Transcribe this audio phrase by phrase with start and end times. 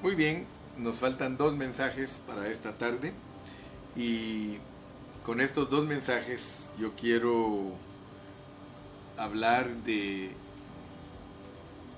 [0.00, 0.46] Muy bien,
[0.76, 3.12] nos faltan dos mensajes para esta tarde
[3.96, 4.58] y
[5.26, 7.72] con estos dos mensajes yo quiero
[9.16, 10.30] hablar de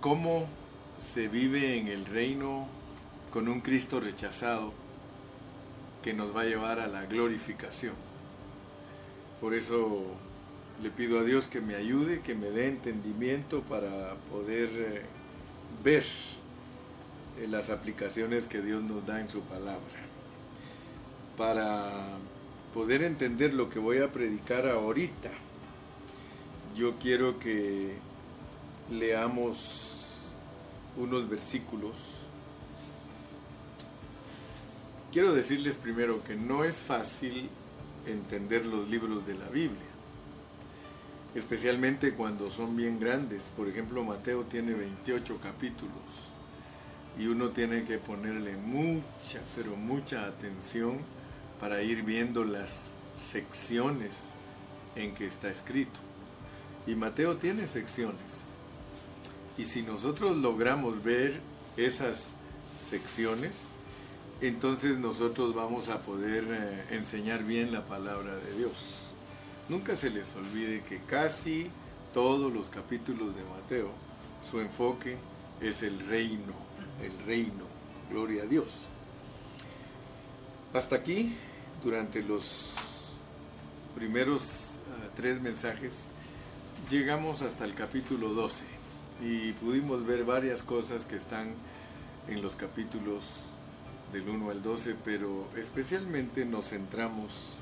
[0.00, 0.48] cómo
[0.98, 2.66] se vive en el reino
[3.35, 4.72] con un Cristo rechazado
[6.03, 7.92] que nos va a llevar a la glorificación.
[9.42, 10.06] Por eso
[10.82, 15.03] le pido a Dios que me ayude, que me dé entendimiento para poder eh,
[15.85, 16.05] ver
[17.48, 19.81] las aplicaciones que Dios nos da en su palabra.
[21.37, 21.91] Para
[22.75, 25.31] poder entender lo que voy a predicar ahorita,
[26.77, 27.95] yo quiero que
[28.91, 30.27] leamos
[30.97, 31.97] unos versículos.
[35.12, 37.48] Quiero decirles primero que no es fácil
[38.07, 39.79] entender los libros de la Biblia,
[41.34, 43.51] especialmente cuando son bien grandes.
[43.57, 46.30] Por ejemplo, Mateo tiene 28 capítulos
[47.19, 50.98] y uno tiene que ponerle mucha, pero mucha atención
[51.61, 54.30] para ir viendo las secciones
[54.97, 56.00] en que está escrito.
[56.86, 58.50] Y Mateo tiene secciones.
[59.58, 61.41] Y si nosotros logramos ver
[61.77, 62.33] esas
[62.80, 63.64] secciones,
[64.41, 68.72] entonces nosotros vamos a poder eh, enseñar bien la palabra de Dios.
[69.69, 71.70] Nunca se les olvide que casi
[72.14, 73.91] todos los capítulos de Mateo,
[74.50, 75.17] su enfoque
[75.61, 76.55] es el reino,
[77.03, 77.65] el reino,
[78.11, 78.67] gloria a Dios.
[80.73, 81.34] Hasta aquí,
[81.83, 82.75] durante los
[83.95, 86.11] primeros uh, tres mensajes,
[86.89, 88.65] llegamos hasta el capítulo 12
[89.23, 91.53] y pudimos ver varias cosas que están
[92.29, 93.47] en los capítulos
[94.12, 97.55] del 1 al 12, pero especialmente nos centramos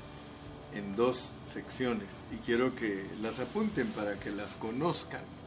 [0.73, 5.38] en dos secciones y quiero que las apunten para que las conozcan.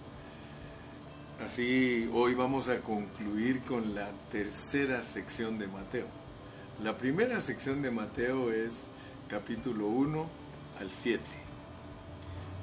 [1.44, 6.06] Así hoy vamos a concluir con la tercera sección de Mateo.
[6.84, 8.84] La primera sección de Mateo es
[9.28, 10.24] capítulo 1
[10.78, 11.20] al 7.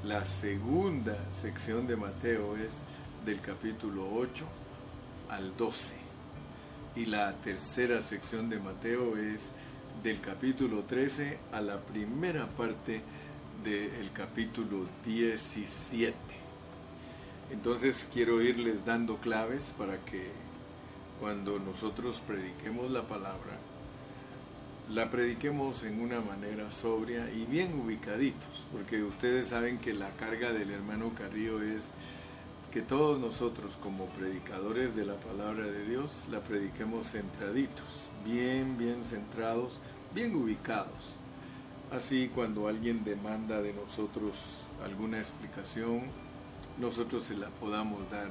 [0.05, 2.77] La segunda sección de Mateo es
[3.25, 4.45] del capítulo 8
[5.29, 5.95] al 12.
[6.95, 9.51] Y la tercera sección de Mateo es
[10.03, 13.01] del capítulo 13 a la primera parte
[13.61, 16.15] del capítulo 17.
[17.51, 20.27] Entonces quiero irles dando claves para que
[21.19, 23.57] cuando nosotros prediquemos la palabra,
[24.93, 30.51] la prediquemos en una manera sobria y bien ubicaditos, porque ustedes saben que la carga
[30.51, 31.91] del hermano Carrillo es
[32.71, 37.85] que todos nosotros como predicadores de la palabra de Dios la prediquemos centraditos,
[38.23, 39.79] bien, bien centrados,
[40.13, 41.15] bien ubicados.
[41.91, 44.37] Así cuando alguien demanda de nosotros
[44.83, 46.03] alguna explicación,
[46.79, 48.29] nosotros se la podamos dar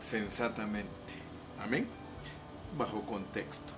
[0.00, 0.90] sensatamente.
[1.62, 1.86] Amén.
[2.78, 3.72] Bajo contexto.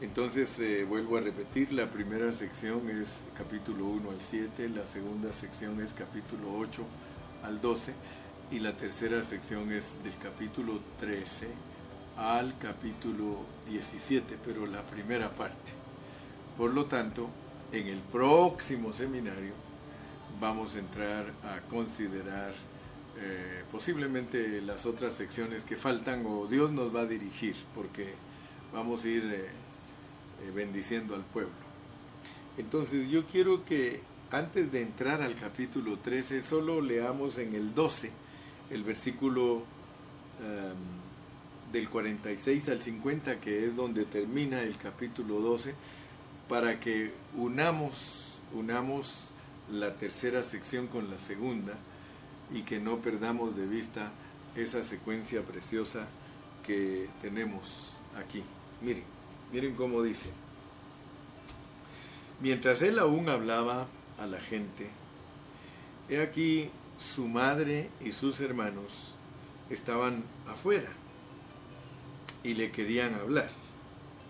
[0.00, 5.32] Entonces eh, vuelvo a repetir, la primera sección es capítulo 1 al 7, la segunda
[5.32, 6.82] sección es capítulo 8
[7.42, 7.94] al 12
[8.52, 11.48] y la tercera sección es del capítulo 13
[12.16, 15.72] al capítulo 17, pero la primera parte.
[16.56, 17.28] Por lo tanto,
[17.72, 19.67] en el próximo seminario
[20.40, 22.52] vamos a entrar a considerar
[23.20, 28.14] eh, posiblemente las otras secciones que faltan o Dios nos va a dirigir, porque
[28.72, 29.46] vamos a ir eh,
[30.46, 31.52] eh, bendiciendo al pueblo.
[32.56, 34.00] Entonces yo quiero que
[34.30, 38.10] antes de entrar al capítulo 13, solo leamos en el 12
[38.70, 39.62] el versículo
[40.40, 45.74] em, del 46 al 50, que es donde termina el capítulo 12,
[46.48, 49.30] para que unamos, unamos
[49.70, 51.74] la tercera sección con la segunda
[52.52, 54.10] y que no perdamos de vista
[54.56, 56.06] esa secuencia preciosa
[56.66, 58.42] que tenemos aquí.
[58.80, 59.04] Miren,
[59.52, 60.30] miren cómo dice.
[62.40, 63.86] Mientras él aún hablaba
[64.18, 64.88] a la gente,
[66.08, 69.14] he aquí su madre y sus hermanos
[69.70, 70.88] estaban afuera
[72.42, 73.50] y le querían hablar.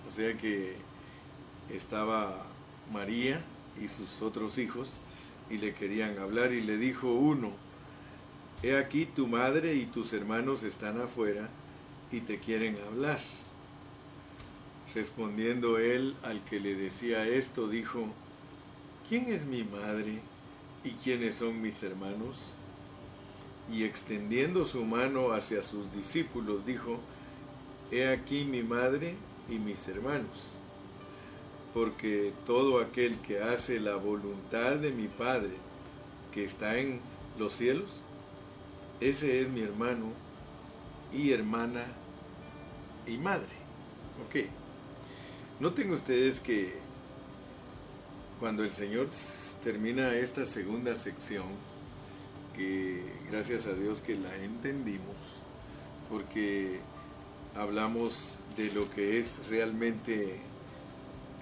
[0.09, 0.77] O sea que
[1.71, 2.47] estaba
[2.93, 3.43] María
[3.81, 4.91] y sus otros hijos
[5.51, 7.53] y le querían hablar y le dijo uno,
[8.63, 11.49] he aquí tu madre y tus hermanos están afuera
[12.11, 13.21] y te quieren hablar.
[14.95, 18.07] Respondiendo él al que le decía esto, dijo,
[19.09, 20.19] ¿quién es mi madre
[20.85, 22.37] y quiénes son mis hermanos?
[23.73, 26.99] y extendiendo su mano hacia sus discípulos, dijo,
[27.91, 29.15] He aquí mi madre
[29.49, 30.53] y mis hermanos,
[31.75, 35.53] porque todo aquel que hace la voluntad de mi Padre,
[36.33, 37.01] que está en
[37.39, 38.01] los cielos,
[39.01, 40.07] ese es mi hermano
[41.13, 41.87] y hermana
[43.07, 43.55] y madre.
[44.27, 44.47] Ok.
[45.61, 46.75] Noten ustedes que
[48.41, 49.09] cuando el Señor
[49.63, 51.45] termina esta segunda sección,
[52.57, 55.43] que gracias a Dios que la entendimos,
[56.11, 56.81] porque
[57.55, 60.41] hablamos de lo que es realmente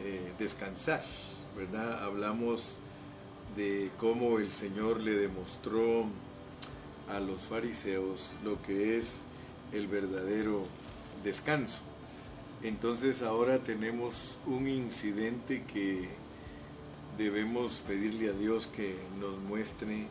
[0.01, 1.03] eh, descansar,
[1.57, 2.05] ¿verdad?
[2.05, 2.79] Hablamos
[3.57, 6.07] de cómo el Señor le demostró
[7.09, 9.23] a los fariseos lo que es
[9.73, 10.65] el verdadero
[11.25, 11.81] descanso.
[12.63, 16.09] Entonces ahora tenemos un incidente que
[17.17, 20.07] debemos pedirle a Dios que nos muestre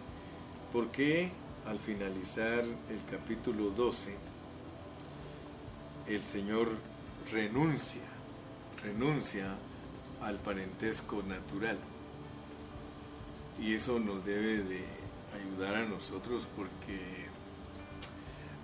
[0.71, 1.29] por qué
[1.67, 4.13] al finalizar el capítulo 12
[6.07, 6.69] el Señor
[7.31, 8.01] renuncia,
[8.83, 9.55] renuncia
[10.21, 11.77] al parentesco natural.
[13.59, 14.83] Y eso nos debe de
[15.35, 17.25] ayudar a nosotros porque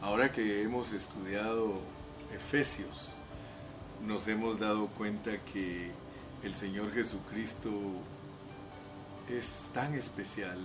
[0.01, 1.79] ahora que hemos estudiado
[2.33, 3.09] Efesios,
[4.05, 5.91] nos hemos dado cuenta que
[6.43, 7.69] el Señor Jesucristo
[9.29, 10.57] es tan especial,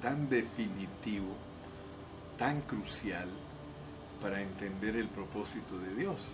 [0.00, 1.34] tan definitivo,
[2.38, 3.28] tan crucial
[4.22, 6.28] para entender el propósito de Dios.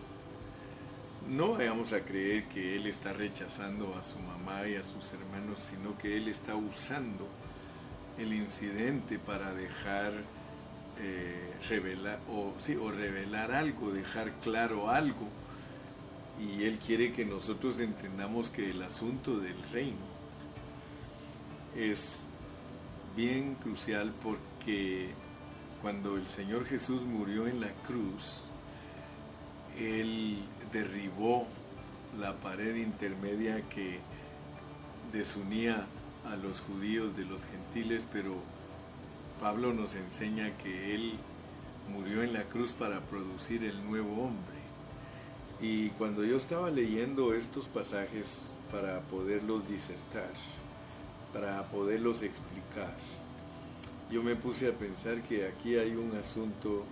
[1.28, 5.58] No vayamos a creer que Él está rechazando a su mamá y a sus hermanos,
[5.58, 7.26] sino que Él está usando
[8.18, 10.12] el incidente para dejar
[11.00, 15.28] eh, revelar o, sí, o revelar algo, dejar claro algo.
[16.38, 20.14] Y Él quiere que nosotros entendamos que el asunto del reino
[21.74, 22.26] es
[23.16, 25.08] bien crucial porque
[25.80, 28.42] cuando el Señor Jesús murió en la cruz,
[29.78, 30.38] Él
[30.74, 31.46] derribó
[32.18, 34.00] la pared intermedia que
[35.12, 35.86] desunía
[36.28, 38.34] a los judíos de los gentiles, pero
[39.40, 41.14] Pablo nos enseña que Él
[41.92, 44.64] murió en la cruz para producir el nuevo hombre.
[45.60, 50.32] Y cuando yo estaba leyendo estos pasajes para poderlos disertar,
[51.32, 52.94] para poderlos explicar,
[54.10, 56.84] yo me puse a pensar que aquí hay un asunto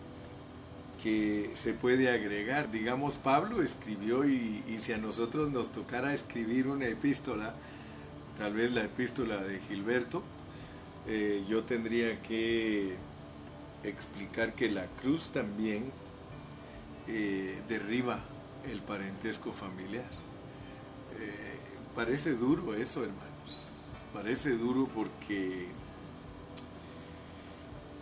[1.02, 2.70] que se puede agregar.
[2.70, 7.54] Digamos, Pablo escribió y, si a nosotros nos tocara escribir una epístola,
[8.38, 10.22] tal vez la epístola de Gilberto,
[11.08, 12.94] eh, yo tendría que
[13.82, 15.90] explicar que la cruz también
[17.08, 18.20] eh, derriba
[18.70, 20.04] el parentesco familiar.
[21.18, 21.58] Eh,
[21.96, 23.70] parece duro eso, hermanos.
[24.14, 25.66] Parece duro porque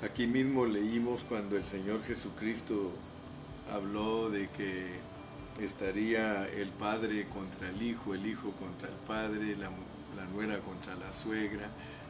[0.03, 2.91] aquí mismo leímos cuando el Señor Jesucristo
[3.73, 4.87] habló de que
[5.63, 9.71] estaría el padre contra el hijo, el hijo contra el padre, la,
[10.35, 11.69] nuera contra la suegra.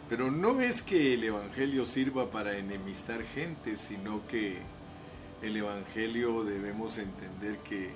[0.08, 4.58] Pero no es que el Evangelio sirva para enemistar gente, sino que
[5.42, 7.90] el Evangelio debemos entender que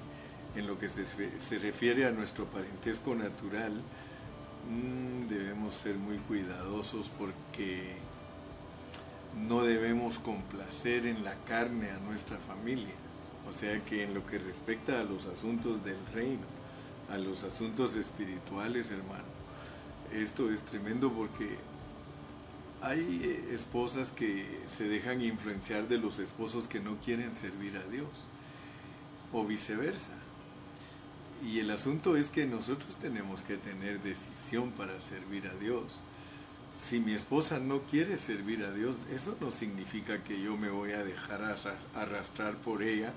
[0.57, 7.97] en lo que se, refiere a nuestro parentesco natural, mm, debemos ser muy cuidadosos porque
[9.49, 12.95] no debemos complacer en la carne a nuestra familia.
[13.51, 16.47] O sea que en lo que respecta a los asuntos del reino,
[17.11, 19.25] a los asuntos espirituales, hermano,
[20.13, 21.57] esto es tremendo porque
[22.81, 27.91] hay eh, esposas que se dejan influenciar de los esposos que no quieren servir a
[27.91, 28.09] Dios,
[29.33, 30.13] o viceversa.
[31.45, 36.01] Y el asunto es que nosotros tenemos que tener decisión para servir a Dios.
[36.79, 40.93] Si mi esposa no quiere servir a Dios, eso no significa que yo me voy
[40.93, 41.57] a dejar
[41.95, 43.13] arrastrar por ella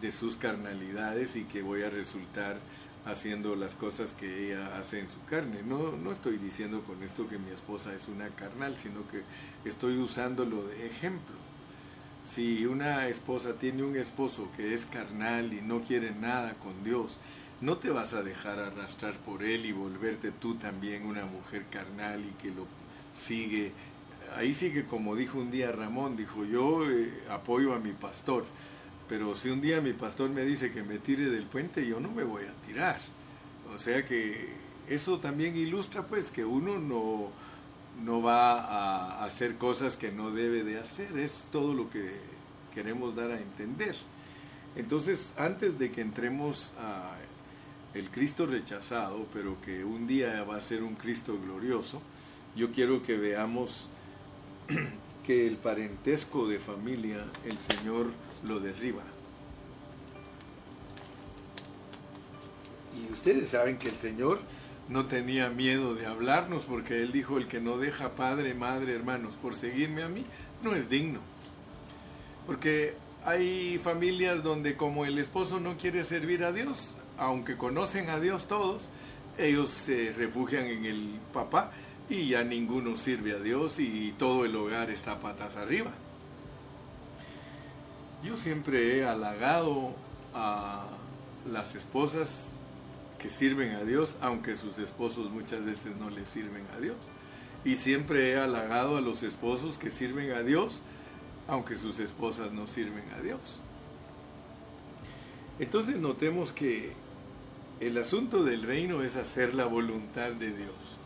[0.00, 2.58] de sus carnalidades y que voy a resultar
[3.04, 5.62] haciendo las cosas que ella hace en su carne.
[5.62, 9.22] No, no estoy diciendo con esto que mi esposa es una carnal, sino que
[9.68, 11.36] estoy usándolo de ejemplo.
[12.24, 17.18] Si una esposa tiene un esposo que es carnal y no quiere nada con Dios,
[17.62, 22.24] no te vas a dejar arrastrar por él y volverte tú también una mujer carnal
[22.24, 22.66] y que lo
[23.14, 23.72] sigue.
[24.36, 28.44] Ahí sigue como dijo un día Ramón, dijo yo eh, apoyo a mi pastor,
[29.08, 32.10] pero si un día mi pastor me dice que me tire del puente, yo no
[32.10, 33.00] me voy a tirar.
[33.74, 34.48] O sea que
[34.88, 37.30] eso también ilustra pues que uno no,
[38.04, 42.10] no va a hacer cosas que no debe de hacer, es todo lo que
[42.74, 43.94] queremos dar a entender.
[44.74, 47.12] Entonces, antes de que entremos a
[47.94, 52.00] el Cristo rechazado, pero que un día va a ser un Cristo glorioso,
[52.56, 53.88] yo quiero que veamos
[55.26, 58.06] que el parentesco de familia el Señor
[58.44, 59.02] lo derriba.
[62.94, 64.40] Y ustedes saben que el Señor
[64.88, 69.34] no tenía miedo de hablarnos porque Él dijo, el que no deja padre, madre, hermanos
[69.40, 70.24] por seguirme a mí,
[70.62, 71.20] no es digno.
[72.46, 72.94] Porque
[73.24, 78.46] hay familias donde como el esposo no quiere servir a Dios, aunque conocen a Dios
[78.46, 78.88] todos,
[79.38, 81.70] ellos se refugian en el papá
[82.08, 85.90] y ya ninguno sirve a Dios y todo el hogar está patas arriba.
[88.22, 89.94] Yo siempre he halagado
[90.34, 90.84] a
[91.50, 92.54] las esposas
[93.18, 96.96] que sirven a Dios, aunque sus esposos muchas veces no les sirven a Dios.
[97.64, 100.82] Y siempre he halagado a los esposos que sirven a Dios,
[101.48, 103.60] aunque sus esposas no sirven a Dios.
[105.58, 106.92] Entonces notemos que
[107.82, 110.98] el asunto del reino es hacer la voluntad de Dios.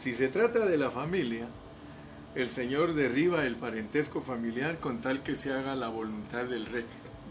[0.00, 1.48] Si se trata de la familia,
[2.36, 6.68] el Señor derriba el parentesco familiar con tal que se haga la voluntad del,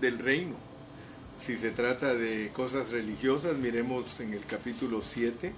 [0.02, 0.56] del reino.
[1.40, 5.54] Si se trata de cosas religiosas, miremos en el capítulo 7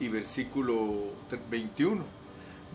[0.00, 1.12] y versículo
[1.50, 2.19] 21.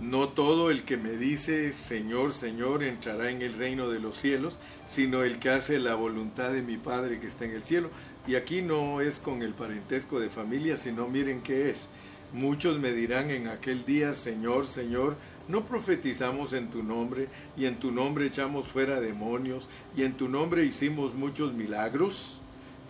[0.02, 4.58] No todo el que me dice Señor, Señor entrará en el reino de los cielos,
[4.88, 7.90] sino el que hace la voluntad de mi Padre que está en el cielo.
[8.28, 11.88] Y aquí no es con el parentesco de familia, sino miren qué es.
[12.34, 15.16] Muchos me dirán en aquel día, Señor, Señor,
[15.48, 20.28] ¿no profetizamos en tu nombre y en tu nombre echamos fuera demonios y en tu
[20.28, 22.42] nombre hicimos muchos milagros?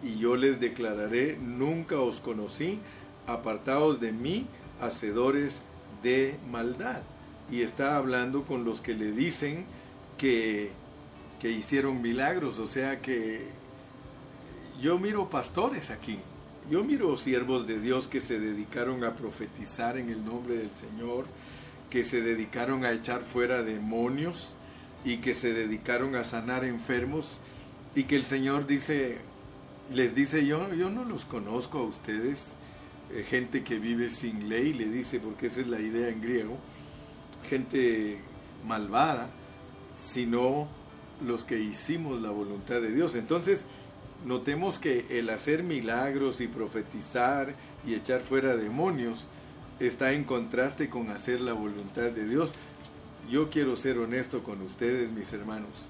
[0.04, 2.80] Y yo les declararé, nunca os conocí,
[3.28, 4.48] apartados de mí,
[4.82, 5.62] hacedores
[6.06, 7.02] de maldad.
[7.52, 9.66] Y está hablando con los que le dicen
[10.18, 10.70] que,
[11.42, 13.48] que hicieron milagros, o sea que
[14.82, 16.20] yo miro pastores aquí,
[16.70, 21.26] yo miro siervos de Dios que se dedicaron a profetizar en el nombre del Señor,
[21.90, 24.54] que se dedicaron a echar fuera demonios
[25.04, 27.40] y que se dedicaron a sanar enfermos.
[27.96, 29.20] Y que el Señor dice,
[29.94, 32.54] les dice yo, yo no los conozco a ustedes,
[33.28, 36.58] gente que vive sin ley, le dice, porque esa es la idea en griego,
[37.48, 38.20] gente
[38.68, 39.30] malvada,
[39.98, 40.68] sino
[41.26, 43.16] los que hicimos la voluntad de Dios.
[43.16, 43.66] Entonces,
[44.26, 47.56] notemos que el hacer milagros y profetizar
[47.88, 49.26] y echar fuera demonios
[49.80, 52.52] está en contraste con hacer la voluntad de Dios.
[53.30, 55.88] Yo quiero ser honesto con ustedes, mis hermanos.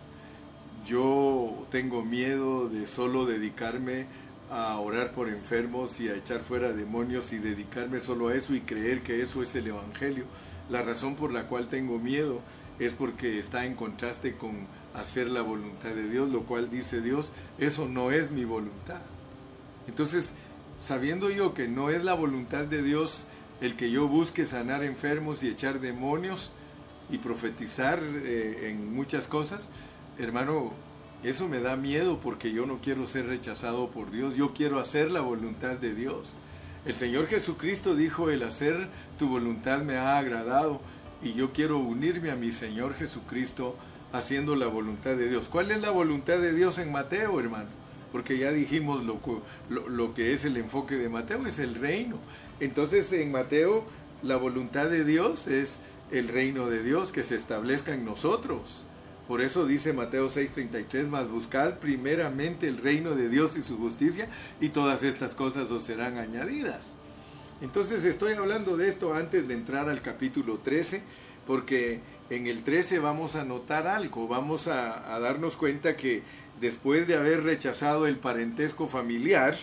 [0.86, 4.06] Yo tengo miedo de solo dedicarme
[4.52, 8.62] a orar por enfermos y a echar fuera demonios y dedicarme solo a eso y
[8.62, 10.26] creer que eso es el Evangelio.
[10.70, 12.42] La razón por la cual tengo miedo
[12.80, 14.52] es porque está en contraste con
[14.94, 19.02] hacer la voluntad de Dios, lo cual dice Dios, eso no es mi voluntad.
[19.88, 20.34] Entonces,
[20.80, 23.26] sabiendo yo que no es la voluntad de Dios
[23.62, 26.52] el que yo busque sanar enfermos y echar demonios
[27.10, 29.70] y profetizar eh, en muchas cosas,
[30.18, 30.74] hermano,
[31.30, 35.10] eso me da miedo porque yo no quiero ser rechazado por Dios, yo quiero hacer
[35.10, 36.34] la voluntad de Dios.
[36.86, 40.82] El Señor Jesucristo dijo, el hacer tu voluntad me ha agradado
[41.24, 43.76] y yo quiero unirme a mi Señor Jesucristo
[44.14, 45.48] haciendo la voluntad de Dios.
[45.48, 47.70] ¿Cuál es la voluntad de Dios en Mateo, hermano?
[48.12, 49.20] Porque ya dijimos lo,
[49.90, 52.18] lo, que es el enfoque de Mateo, es el reino.
[52.60, 53.84] Entonces en Mateo
[54.22, 55.80] la voluntad de Dios es
[56.12, 58.86] el reino de Dios que se establezca en nosotros.
[59.28, 64.28] Por eso dice Mateo 6:33, más buscad primeramente el reino de Dios y su justicia
[64.62, 66.94] y todas estas cosas os serán añadidas.
[67.62, 71.02] Entonces estoy hablando de esto antes de entrar al capítulo 13,
[71.48, 76.22] porque en el 13 vamos a notar algo, vamos a, darnos cuenta que
[76.60, 79.56] después de haber rechazado el parentesco familiar,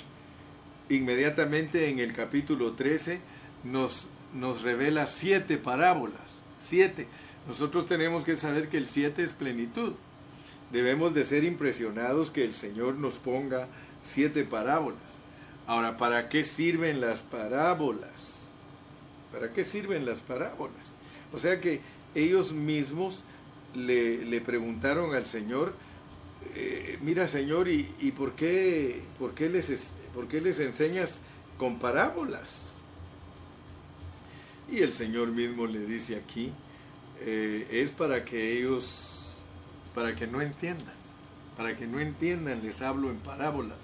[0.88, 3.20] inmediatamente en el capítulo 13
[3.64, 7.06] nos, nos revela siete parábolas, siete.
[7.46, 9.94] Nosotros tenemos que saber que el siete es plenitud.
[10.70, 13.68] Debemos de ser impresionados que el Señor nos ponga
[14.02, 15.00] siete parábolas.
[15.66, 18.42] Ahora, ¿para qué sirven las parábolas?
[19.32, 20.76] ¿Para qué sirven las parábolas?
[21.32, 21.80] O sea que
[22.14, 23.24] ellos mismos
[23.74, 25.74] le, preguntaron al Señor,
[26.54, 31.20] eh, mira Señor, ¿y, por, qué, por, qué les, por qué les enseñas
[31.58, 32.72] con parábolas?
[34.70, 36.52] Y el Señor mismo le dice aquí,
[37.24, 39.34] eh, es para que ellos,
[39.94, 40.94] para que no entiendan,
[41.56, 43.78] para que no entiendan, les hablo en parábolas.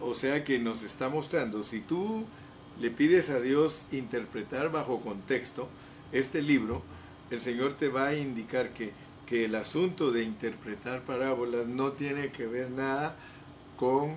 [0.00, 2.24] O sea que nos está mostrando, si tú
[2.80, 5.68] le pides a Dios interpretar bajo contexto
[6.12, 6.82] este libro,
[7.30, 8.92] el Señor te va a indicar que,
[9.26, 13.16] que el asunto de interpretar parábolas no tiene que ver nada
[13.76, 14.16] con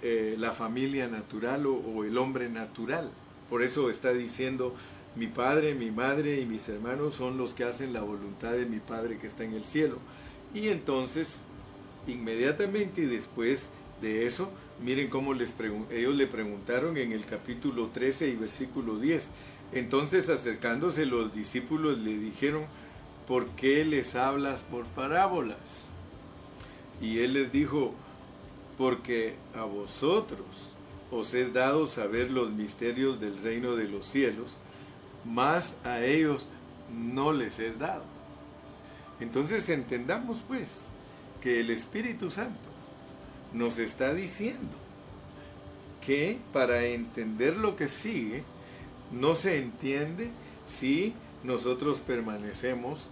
[0.00, 3.10] eh, la familia natural o, el hombre natural.
[3.50, 4.74] Por eso está diciendo,
[5.16, 8.78] mi padre, mi madre y mis hermanos son los que hacen la voluntad de mi
[8.78, 9.98] Padre que está en el cielo.
[10.54, 11.40] Y entonces,
[12.06, 14.50] inmediatamente después de eso,
[14.82, 15.54] miren cómo les
[15.90, 19.30] ellos le preguntaron en el capítulo 13 y versículo 10,
[19.72, 22.64] entonces acercándose los discípulos le dijeron,
[23.26, 25.88] ¿por qué les hablas por parábolas?
[27.02, 27.94] Y él les dijo,
[28.78, 30.46] porque a vosotros
[31.10, 34.56] os es dado saber los misterios del reino de los cielos,
[35.28, 36.48] más a ellos
[36.92, 38.04] no les es dado.
[39.20, 40.82] Entonces entendamos pues
[41.40, 42.68] que el Espíritu Santo
[43.52, 44.76] nos está diciendo
[46.04, 48.42] que para entender lo que sigue,
[49.12, 50.30] no se entiende
[50.66, 53.10] si nosotros permanecemos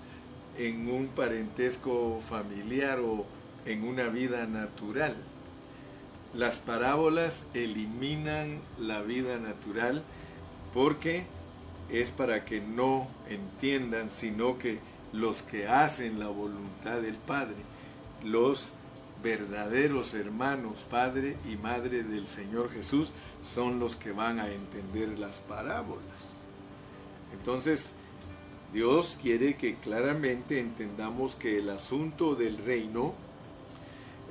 [0.58, 3.26] en un parentesco familiar o
[3.64, 5.14] en una vida natural.
[6.34, 10.02] Las parábolas eliminan la vida natural
[10.74, 11.24] porque
[11.90, 14.78] es para que no entiendan, sino que
[15.12, 17.56] los que hacen la voluntad del Padre,
[18.24, 18.74] los
[19.22, 23.12] verdaderos hermanos, Padre y Madre del Señor Jesús,
[23.42, 26.44] son los que van a entender las parábolas.
[27.32, 27.92] Entonces,
[28.72, 33.14] Dios quiere que claramente entendamos que el asunto del reino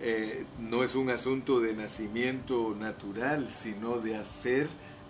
[0.02, 4.68] eh, no es un asunto de nacimiento natural, sino de hacer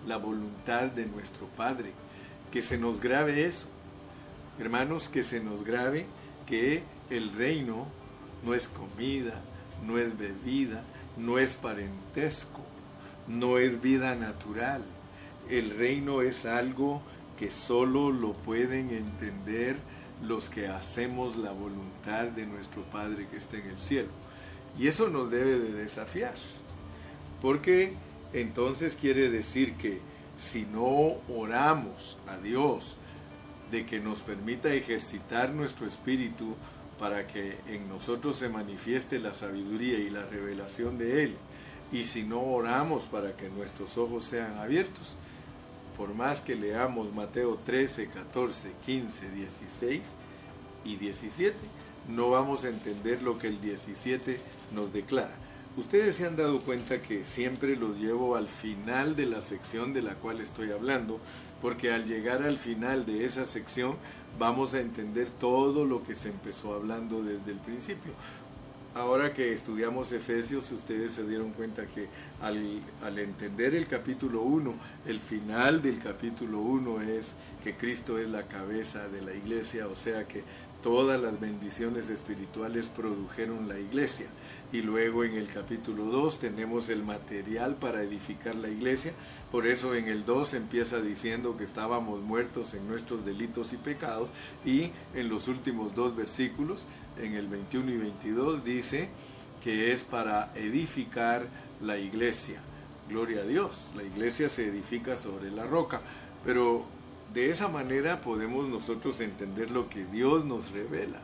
[0.08, 1.92] la voluntad de nuestro Padre.
[2.56, 3.68] Que se nos grave eso.
[4.62, 6.06] Hermanos, que se nos grave
[6.48, 7.86] que el reino
[8.46, 9.34] no es comida,
[9.86, 10.82] no es bebida,
[11.18, 12.62] no es parentesco,
[13.28, 14.82] no es vida natural.
[15.50, 17.02] El reino es algo
[17.38, 19.76] que solo lo pueden entender
[20.24, 24.12] los que hacemos la voluntad de nuestro Padre que está en el cielo.
[24.80, 26.36] Y eso nos debe de desafiar,
[27.42, 27.96] porque
[28.32, 30.00] entonces quiere decir que
[30.38, 32.98] si no oramos a Dios
[33.72, 36.56] de que nos permita ejercitar nuestro espíritu
[37.00, 41.36] para que en nosotros se manifieste la sabiduría y la revelación de Él,
[41.92, 45.16] y si no oramos para que nuestros ojos sean abiertos,
[45.98, 50.02] por más que leamos Mateo 13, 14, 15, 16
[50.84, 51.56] y 17,
[52.10, 54.40] no vamos a entender lo que el 17
[54.74, 55.45] nos declara.
[55.78, 60.02] Ustedes se han dado cuenta que siempre los llevo al final de la sección de
[60.02, 61.20] la cual estoy hablando,
[61.62, 63.98] porque al llegar al final de esa sección
[64.40, 68.14] vamos a entender todo lo que se empezó hablando desde el principio.
[68.94, 72.08] Ahora que estudiamos Efesios, ustedes se dieron cuenta que
[72.42, 74.74] al, al, entender el capítulo 1,
[75.06, 79.98] el final del capítulo 1 es que Cristo es la cabeza de la iglesia, o
[79.98, 80.44] sea que
[80.86, 84.28] todas las bendiciones espirituales produjeron la iglesia.
[84.72, 89.12] Y luego en el capítulo 2 tenemos el material para edificar la iglesia.
[89.52, 94.30] Por eso en el 2 empieza diciendo que estábamos muertos en nuestros delitos y pecados.
[94.64, 96.84] Y en los últimos dos versículos,
[97.20, 99.10] en el 21 y 22, dice
[99.64, 101.48] que es para edificar
[101.82, 102.62] la iglesia.
[103.10, 106.02] Gloria a Dios, la iglesia se edifica sobre la roca.
[106.46, 106.86] Pero
[107.36, 111.20] de esa manera podemos nosotros entender lo que Dios nos revela.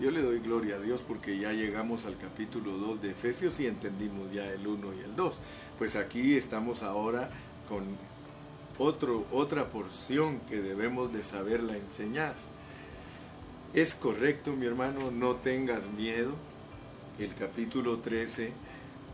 [0.00, 3.68] Yo le doy gloria a Dios porque ya llegamos al capítulo 2 de Efesios y
[3.68, 5.38] entendimos ya el 1 y el 2.
[5.78, 7.30] Pues aquí estamos ahora
[7.68, 7.84] con
[8.78, 12.34] otro, otra porción que debemos de saberla enseñar.
[13.74, 16.32] Es correcto, mi hermano, no tengas miedo.
[17.20, 18.52] El capítulo 13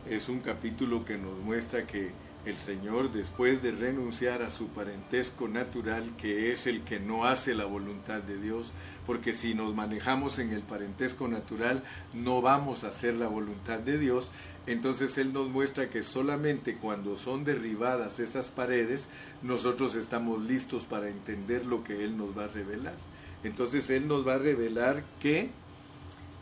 [0.08, 2.12] es un capítulo que nos muestra que
[2.44, 7.54] el Señor, después de renunciar a su parentesco natural, que es el que no hace
[7.54, 8.72] la voluntad de Dios,
[9.06, 13.98] porque si nos manejamos en el parentesco natural, no vamos a hacer la voluntad de
[13.98, 14.30] Dios,
[14.66, 19.08] entonces Él nos muestra que solamente cuando son derribadas esas paredes,
[19.42, 22.94] nosotros estamos listos para entender lo que Él nos va a revelar.
[23.42, 25.50] Entonces Él nos va a revelar que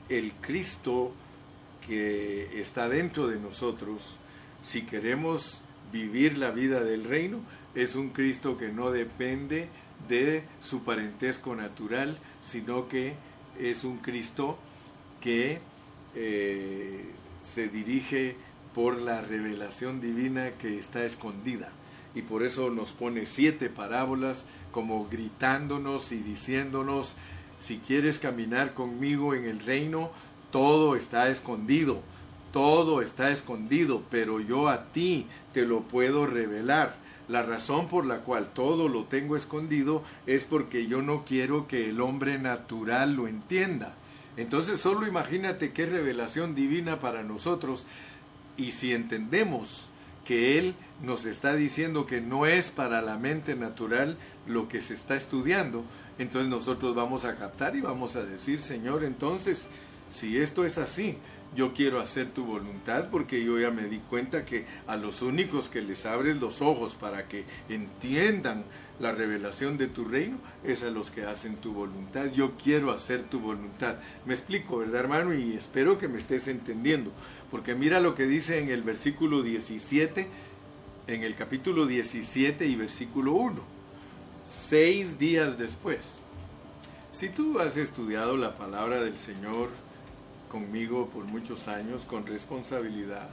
[0.08, 1.12] el Cristo
[1.86, 4.16] que está dentro de nosotros,
[4.62, 5.62] si queremos
[5.92, 7.40] vivir la vida del reino
[7.74, 9.68] es un Cristo que no depende
[10.09, 13.14] de su parentesco natural, sino que
[13.61, 14.59] es un Cristo
[15.20, 15.61] que
[16.14, 17.05] eh,
[17.44, 18.37] se dirige
[18.74, 21.70] por la revelación divina que está escondida.
[22.14, 27.16] Y por eso nos pone siete parábolas como gritándonos y diciéndonos,
[27.61, 30.11] si quieres caminar conmigo en el reino,
[30.50, 32.02] todo está escondido
[32.52, 36.94] todo está escondido, pero yo a ti te lo puedo revelar.
[37.28, 41.88] La razón por la cual todo lo tengo escondido es porque yo no quiero que
[41.88, 43.94] el hombre natural lo entienda.
[44.36, 47.84] Entonces solo imagínate qué revelación divina para nosotros
[48.56, 49.88] y si entendemos
[50.24, 54.94] que Él nos está diciendo que no es para la mente natural lo que se
[54.94, 55.84] está estudiando,
[56.18, 59.68] entonces nosotros vamos a captar y vamos a decir, Señor, entonces,
[60.10, 61.18] si esto es así,
[61.54, 65.68] yo quiero hacer tu voluntad porque yo ya me di cuenta que a los únicos
[65.68, 68.64] que les abres los ojos para que entiendan
[68.98, 72.32] la revelación de tu reino es a los que hacen tu voluntad.
[72.32, 73.96] Yo quiero hacer tu voluntad.
[74.24, 75.34] Me explico, ¿verdad, hermano?
[75.34, 77.10] Y espero que me estés entendiendo.
[77.50, 80.26] Porque mira lo que dice en el versículo 17,
[81.08, 83.60] en el capítulo 17 y versículo 1.
[84.46, 86.18] Seis días después.
[87.12, 89.68] Si tú has estudiado la palabra del Señor,
[90.52, 93.30] conmigo por muchos años con responsabilidad,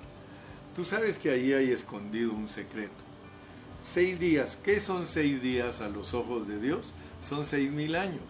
[0.73, 3.03] tú sabes que ahí hay escondido un secreto.
[3.83, 6.93] Seis días, ¿qué son seis días a los ojos de Dios?
[7.21, 8.23] Son seis mil años,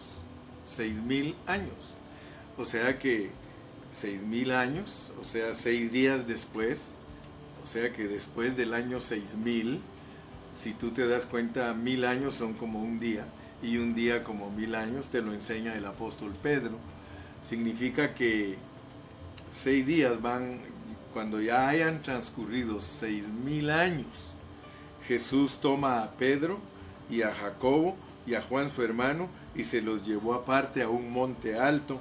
[0.66, 1.94] seis mil años.
[2.58, 3.30] O sea que
[3.92, 6.92] seis mil años, o sea, seis días después,
[7.62, 9.80] o sea que después del año seis mil,
[10.60, 13.24] si tú te das cuenta, mil años son como un día,
[13.62, 16.76] y un día como mil años, te lo enseña el apóstol Pedro.
[17.42, 18.56] Significa que
[19.52, 20.60] seis días van,
[21.12, 24.32] cuando ya hayan transcurrido seis mil años,
[25.06, 26.58] Jesús toma a Pedro
[27.10, 31.12] y a Jacobo y a Juan su hermano y se los llevó aparte a un
[31.12, 32.00] monte alto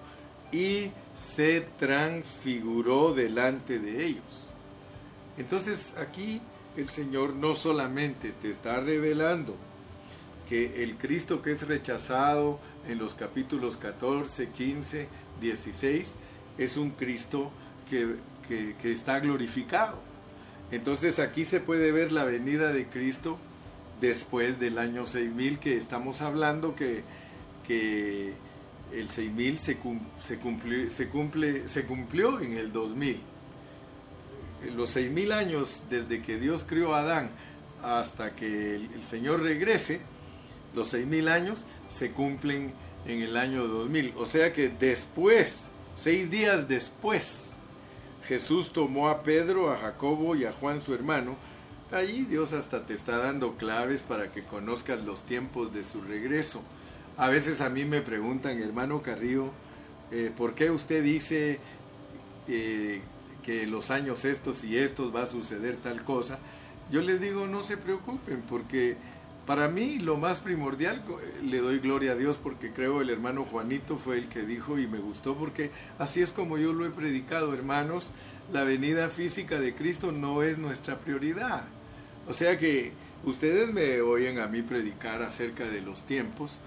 [0.52, 4.50] y se transfiguró delante de ellos.
[5.38, 6.42] Entonces aquí
[6.78, 9.56] el Señor no solamente te está revelando
[10.48, 15.08] que el Cristo que es rechazado en los capítulos 14, 15,
[15.42, 16.16] 16,
[16.60, 17.52] es un Cristo
[17.90, 18.18] que,
[18.84, 20.00] está glorificado.
[20.72, 23.38] Entonces aquí se puede ver la venida de Cristo
[24.02, 27.04] después del año 6000 que estamos hablando, que,
[27.68, 28.34] que
[28.92, 29.78] el 6000 se,
[30.22, 33.20] se, cumplió, se, cumple, se cumplió en el 2000.
[34.76, 37.30] Los 6000 años desde que Dios crió a Adán
[37.82, 40.02] hasta que el, el Señor regrese,
[40.76, 42.74] los 6000 años se cumplen
[43.06, 44.14] en el año 2000.
[44.18, 45.69] O sea que después
[46.00, 47.50] Seis días después,
[48.26, 51.36] Jesús tomó a Pedro, a Jacobo y a Juan su hermano.
[51.92, 56.62] Allí Dios hasta te está dando claves para que conozcas los tiempos de su regreso.
[57.18, 59.50] A veces a mí me preguntan, hermano Carrillo,
[60.10, 61.60] eh, ¿por qué usted dice
[62.48, 63.02] eh,
[63.44, 66.40] que los años estos y estos va a suceder tal cosa?
[66.90, 68.96] Yo les digo, no se preocupen, porque
[69.50, 71.02] para mí lo más primordial,
[71.44, 74.86] le doy gloria a Dios porque creo el hermano Juanito fue el que dijo y
[74.86, 78.12] me gustó porque así es como yo lo he predicado, hermanos,
[78.54, 81.64] la venida física de Cristo no es nuestra prioridad.
[82.28, 82.92] O sea que
[83.24, 86.60] ustedes me oyen a mí predicar acerca de los tiempos,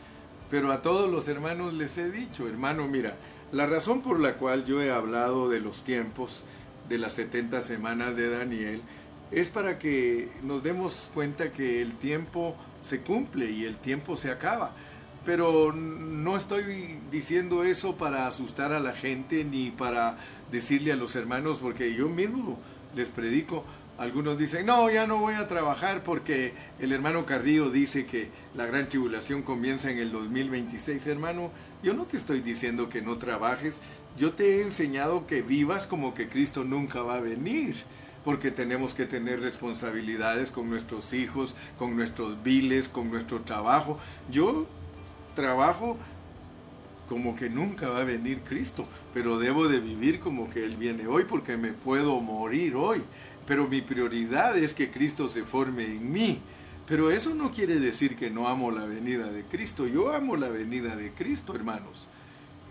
[0.51, 3.15] pero a todos los hermanos les he dicho, hermano, mira,
[3.53, 6.43] la razón por la cual yo he hablado de los tiempos
[6.89, 8.83] de las 70 semanas de Daniel
[9.31, 14.31] es para que nos demos cuenta que el tiempo se cumple y el tiempo se
[14.31, 14.73] acaba.
[15.25, 20.19] Pero no estoy diciendo eso para asustar a la gente ni para
[20.51, 22.59] decirle a los hermanos, porque yo mismo
[22.95, 23.65] les predico.
[23.99, 28.67] Algunos dicen, no, ya no voy a trabajar porque el hermano Carrillo dice que la
[28.67, 31.07] gran tribulación comienza en el 2026.
[31.07, 31.53] Hermano,
[31.85, 33.81] yo no te estoy diciendo que no trabajes,
[34.19, 37.77] yo te he enseñado que vivas como que Cristo nunca va a venir
[38.25, 43.99] porque tenemos que tener responsabilidades con nuestros hijos, con nuestros biles, con nuestro trabajo.
[44.31, 44.67] Yo
[45.35, 45.97] trabajo
[47.09, 51.07] como que nunca va a venir Cristo, pero debo de vivir como que Él viene
[51.07, 53.03] hoy porque me puedo morir hoy.
[53.47, 56.39] Pero mi prioridad es que Cristo se forme en mí.
[56.87, 59.87] Pero eso no quiere decir que no amo la venida de Cristo.
[59.87, 62.07] Yo amo la venida de Cristo, hermanos.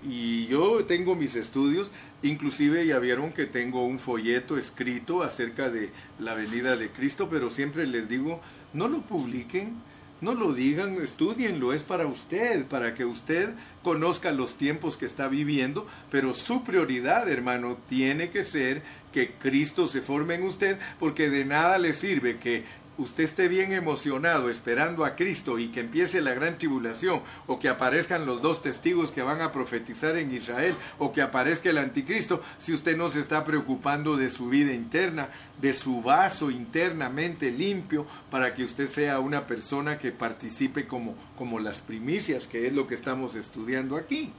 [0.03, 1.91] Y yo tengo mis estudios,
[2.23, 7.49] Inclusive ya vieron que tengo un folleto escrito acerca de la venida de Cristo, pero
[7.49, 8.41] siempre les digo,
[8.73, 9.75] no lo publiquen,
[10.21, 13.49] no lo digan, estudienlo, es para usted, para que usted
[13.81, 19.87] conozca los tiempos que está viviendo, pero su prioridad, hermano, tiene que ser que Cristo
[19.87, 22.65] se forme en usted, porque de nada le sirve que
[23.01, 27.69] usted esté bien emocionado esperando a Cristo y que empiece la gran tribulación, o que
[27.69, 32.41] aparezcan los dos testigos que van a profetizar en Israel, o que aparezca el anticristo,
[32.57, 35.29] si usted no se está preocupando de su vida interna,
[35.61, 41.59] de su vaso internamente limpio, para que usted sea una persona que participe como, como
[41.59, 44.31] las primicias, que es lo que estamos estudiando aquí.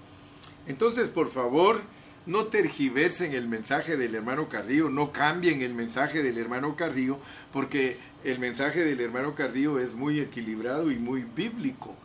[0.66, 1.80] Entonces, por favor,
[2.26, 7.18] no tergiversen el mensaje del hermano Carrillo, no cambien el mensaje del hermano Carrillo,
[7.52, 11.96] porque el mensaje del hermano Carrillo es muy equilibrado y muy bíblico.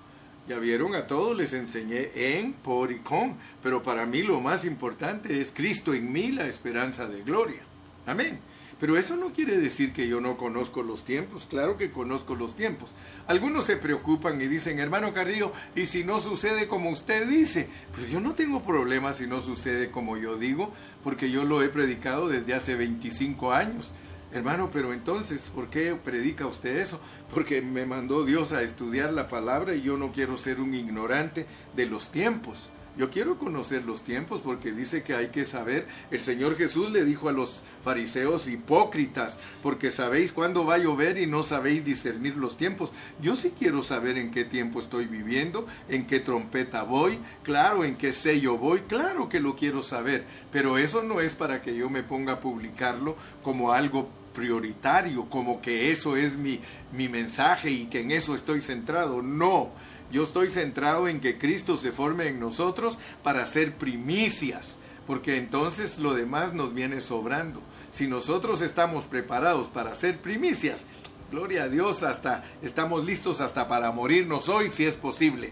[0.48, 4.64] Ya vieron, a todos les enseñé en, por y con, pero para mí lo más
[4.64, 7.62] importante es Cristo en mí, la esperanza de gloria.
[8.06, 8.40] Amén.
[8.80, 12.56] Pero eso no quiere decir que yo no conozco los tiempos, claro que conozco los
[12.56, 12.92] tiempos.
[13.26, 17.68] Algunos se preocupan y dicen, hermano Carrillo, ¿y si no sucede como usted dice?
[17.94, 20.72] Pues yo no tengo problema si no sucede como yo digo,
[21.04, 23.94] porque yo lo he predicado desde hace 25 años.
[24.32, 27.00] Hermano, pero entonces, ¿por qué predica usted eso?
[27.34, 31.48] Porque me mandó Dios a estudiar la palabra y yo no quiero ser un ignorante
[31.76, 32.70] de los tiempos.
[32.98, 35.88] Yo quiero conocer los tiempos porque dice que hay que saber.
[36.10, 41.20] El Señor Jesús le dijo a los fariseos hipócritas, porque sabéis cuándo va a llover
[41.20, 42.92] y no sabéis discernir los tiempos.
[43.22, 47.98] Yo sí quiero saber en qué tiempo estoy viviendo, en qué trompeta voy, claro, en
[47.98, 51.92] qué sello voy, claro que lo quiero saber, pero eso no es para que yo
[51.92, 56.60] me ponga a publicarlo como algo prioritario, como que eso es mi,
[56.94, 59.22] mi mensaje y que en eso estoy centrado.
[59.22, 59.72] No,
[60.12, 66.00] yo estoy centrado en que Cristo se forme en nosotros para ser primicias, porque entonces
[66.00, 67.62] lo demás nos viene sobrando.
[67.91, 70.86] Si nosotros estamos preparados para ser primicias,
[71.32, 75.52] gloria a Dios, hasta estamos listos hasta para morirnos hoy si es posible.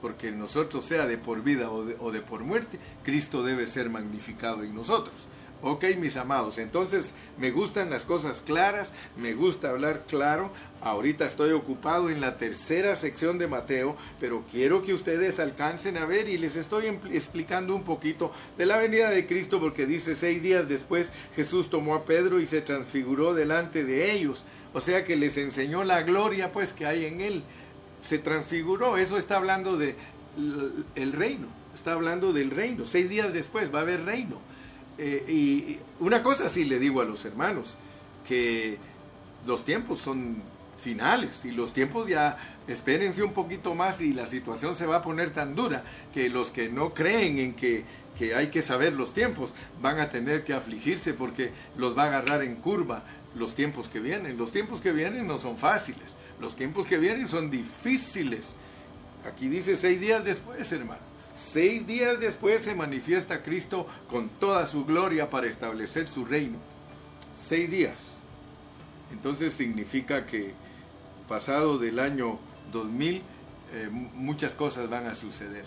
[0.00, 3.90] Porque nosotros sea de por vida o de, o de por muerte, Cristo debe ser
[3.90, 5.26] magnificado en nosotros.
[5.60, 10.52] Ok, mis amados, entonces me gustan las cosas claras, me gusta hablar claro.
[10.80, 16.04] Ahorita estoy ocupado en la tercera sección de Mateo, pero quiero que ustedes alcancen a
[16.04, 20.40] ver y les estoy explicando un poquito de la venida de Cristo porque dice seis
[20.40, 24.44] días después Jesús tomó a Pedro y se transfiguró delante de ellos.
[24.74, 27.42] O sea que les enseñó la gloria pues que hay en él.
[28.00, 29.96] Se transfiguró, eso está hablando de
[30.94, 32.86] el reino, está hablando del reino.
[32.86, 34.40] Seis días después va a haber reino.
[34.98, 37.76] Eh, y una cosa sí le digo a los hermanos,
[38.26, 38.76] que
[39.46, 40.42] los tiempos son
[40.82, 45.02] finales y los tiempos ya espérense un poquito más y la situación se va a
[45.02, 45.82] poner tan dura
[46.12, 47.84] que los que no creen en que,
[48.18, 52.06] que hay que saber los tiempos van a tener que afligirse porque los va a
[52.06, 53.02] agarrar en curva
[53.34, 54.36] los tiempos que vienen.
[54.36, 58.54] Los tiempos que vienen no son fáciles, los tiempos que vienen son difíciles.
[59.26, 61.07] Aquí dice seis días después, hermano.
[61.38, 66.58] Seis días después se manifiesta Cristo con toda su gloria para establecer su reino.
[67.38, 68.14] Seis días.
[69.12, 70.52] Entonces significa que
[71.28, 72.40] pasado del año
[72.72, 73.22] 2000
[73.72, 75.64] eh, muchas cosas van a suceder.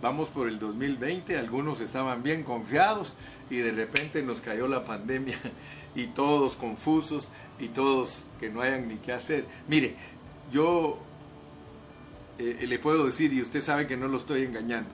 [0.00, 3.16] Vamos por el 2020, algunos estaban bien confiados
[3.50, 5.36] y de repente nos cayó la pandemia
[5.94, 9.44] y todos confusos y todos que no hayan ni qué hacer.
[9.68, 9.94] Mire,
[10.50, 10.98] yo
[12.38, 14.90] eh, le puedo decir, y usted sabe que no lo estoy engañando,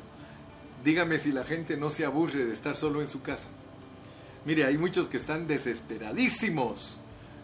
[0.85, 3.49] dígame si la gente no se aburre de estar solo en su casa.
[4.45, 6.99] Mire, hay muchos que están desesperadísimos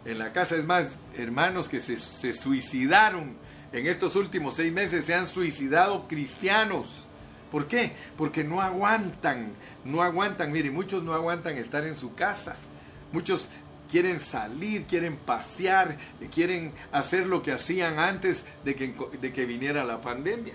[0.05, 0.57] en la casa.
[0.57, 3.37] Es más, hermanos que se, se suicidaron
[3.73, 7.05] en estos últimos seis meses, se han suicidado cristianos.
[7.53, 7.93] ¿Por qué?
[8.17, 9.53] Porque no aguantan,
[9.85, 10.53] no aguantan.
[10.53, 12.57] Mire, muchos no aguantan estar en su casa.
[13.13, 13.49] Muchos
[13.91, 15.97] quieren salir, quieren pasear,
[16.35, 20.55] quieren hacer lo que hacían antes de que, de que viniera la pandemia.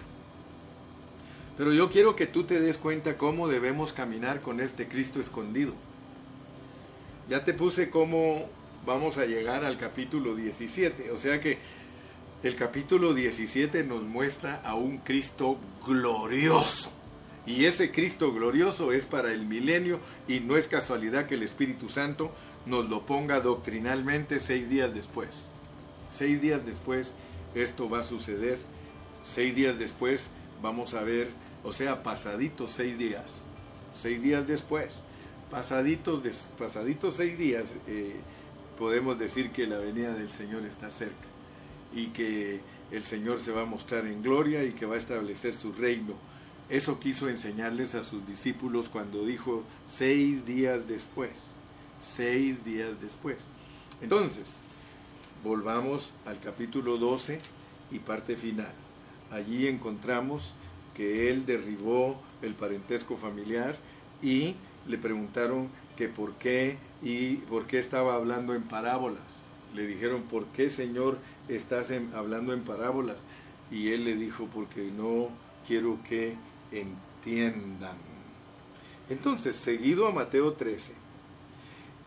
[1.58, 5.74] Pero yo quiero que tú te des cuenta cómo debemos caminar con este Cristo escondido.
[7.30, 8.50] Ya te puse cómo
[8.86, 11.12] vamos a llegar al capítulo 17.
[11.12, 11.60] O sea que
[12.44, 16.92] el capítulo 17 nos muestra a un Cristo glorioso.
[17.46, 21.90] Y ese Cristo glorioso es para el milenio y no es casualidad que el Espíritu
[21.90, 22.32] Santo
[22.66, 25.48] nos lo ponga doctrinalmente seis días después.
[26.10, 27.14] Seis días después
[27.56, 28.60] esto va a suceder.
[29.26, 30.30] Seis días después
[30.62, 31.30] vamos a ver,
[31.64, 33.42] o sea, pasaditos seis días.
[33.94, 35.04] Seis días después,
[35.52, 36.24] pasaditos,
[36.58, 38.16] pasaditos seis días, eh,
[38.78, 41.28] podemos decir que la venida del Señor está cerca
[41.94, 42.60] y que
[42.92, 46.14] el Señor se va a mostrar en gloria y que va a establecer su reino.
[46.70, 51.54] Eso quiso enseñarles a sus discípulos cuando dijo seis días después
[52.04, 53.38] seis días después.
[54.02, 54.58] Entonces,
[55.44, 57.40] volvamos al capítulo 12
[57.92, 58.72] y parte final.
[59.32, 60.54] Allí encontramos
[60.96, 63.78] que él derribó el parentesco familiar
[64.22, 64.56] y
[64.88, 69.24] le preguntaron que por qué y por qué estaba hablando en parábolas.
[69.74, 73.24] Le dijeron, ¿por qué Señor estás hablando en parábolas?
[73.72, 75.30] Y él le dijo, porque no
[75.68, 76.36] quiero que
[76.72, 77.98] entiendan.
[79.10, 80.94] Entonces, seguido a Mateo 13,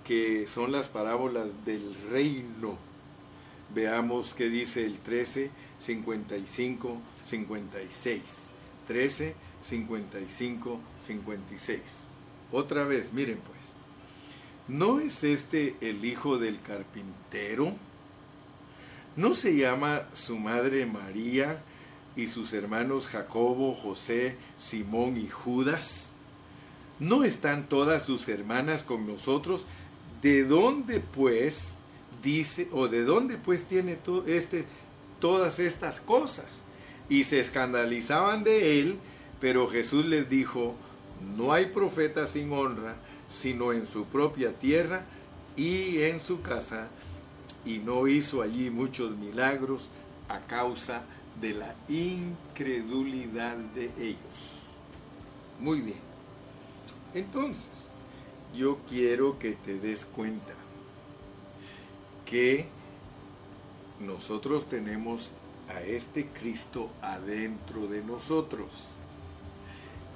[0.06, 2.76] que son las parábolas del reino.
[3.74, 8.20] Veamos qué dice el 13, 55, 56.
[8.86, 11.80] 13, 55, 56.
[12.52, 13.56] Otra vez, miren pues.
[14.68, 17.72] ¿No es este el hijo del carpintero?
[19.16, 21.60] ¿No se llama su madre María
[22.14, 26.12] y sus hermanos Jacobo, José, Simón y Judas?
[26.98, 29.66] ¿No están todas sus hermanas con nosotros?
[30.22, 31.74] ¿De dónde pues
[32.22, 34.64] dice, o de dónde pues tiene este,
[35.20, 36.62] todas estas cosas?
[37.08, 38.98] Y se escandalizaban de él,
[39.40, 40.74] pero Jesús les dijo,
[41.36, 42.96] no hay profeta sin honra,
[43.28, 45.04] sino en su propia tierra
[45.56, 46.88] y en su casa,
[47.64, 49.88] y no hizo allí muchos milagros
[50.28, 51.02] a causa
[51.40, 54.78] de la incredulidad de ellos.
[55.60, 56.00] Muy bien.
[57.14, 57.85] Entonces,
[58.56, 60.54] yo quiero que te des cuenta
[62.24, 62.66] que
[64.00, 65.32] nosotros tenemos
[65.68, 68.86] a este Cristo adentro de nosotros.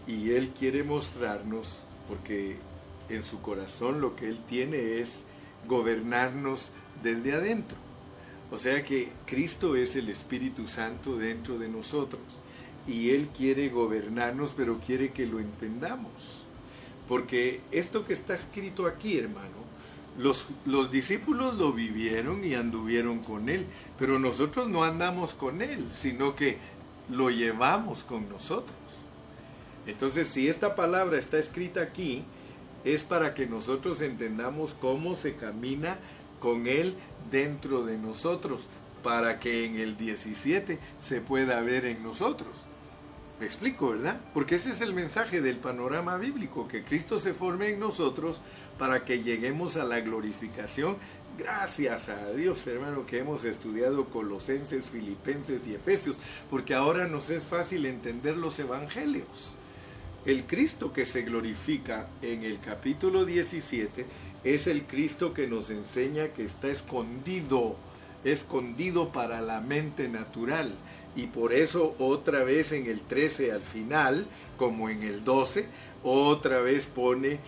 [0.06, 2.56] Y Él quiere mostrarnos, porque
[3.08, 5.22] en su corazón lo que Él tiene es
[5.68, 6.70] gobernarnos
[7.02, 7.76] desde adentro.
[8.50, 12.22] O sea que Cristo es el Espíritu Santo dentro de nosotros.
[12.86, 16.39] Y Él quiere gobernarnos, pero quiere que lo entendamos.
[17.10, 19.48] Porque esto que está escrito aquí, hermano,
[20.16, 23.66] los, los, discípulos lo vivieron y anduvieron con Él,
[23.98, 26.58] pero nosotros no andamos con Él, sino que
[27.08, 28.76] lo llevamos con nosotros.
[29.88, 32.22] Entonces, si esta palabra está escrita aquí,
[32.84, 35.98] es para que nosotros entendamos cómo se camina
[36.38, 36.94] con Él
[37.32, 38.68] dentro de nosotros,
[39.02, 42.69] para que en el 17 se pueda ver en nosotros.
[43.40, 44.20] Me explico, ¿verdad?
[44.34, 48.42] Porque ese es el mensaje del panorama bíblico, que Cristo se forme en nosotros
[48.78, 50.98] para que lleguemos a la glorificación.
[51.38, 56.18] Gracias a Dios, hermano, que hemos estudiado Colosenses, Filipenses y Efesios,
[56.50, 59.54] porque ahora nos es fácil entender los evangelios.
[60.26, 64.04] El Cristo que se glorifica en el capítulo 17
[64.44, 67.76] es el Cristo que nos enseña que está escondido,
[68.22, 70.74] escondido para la mente natural.
[71.16, 75.66] Y por eso otra vez en el 13 al final, como en el 12,
[76.04, 77.38] otra vez pone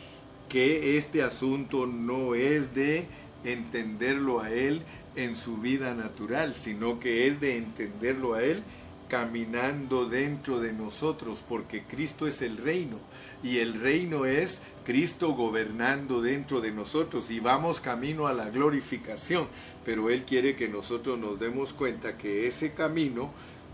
[0.49, 3.07] que este asunto no es de
[3.45, 4.83] entenderlo a Él
[5.17, 8.63] en su vida natural, sino que es de entenderlo a Él
[9.13, 12.97] caminando dentro de nosotros, porque Cristo es el reino
[13.43, 19.49] y el reino es Cristo gobernando dentro de nosotros y vamos camino a la glorificación,
[19.85, 23.31] pero Él quiere que nosotros nos demos cuenta que ese camino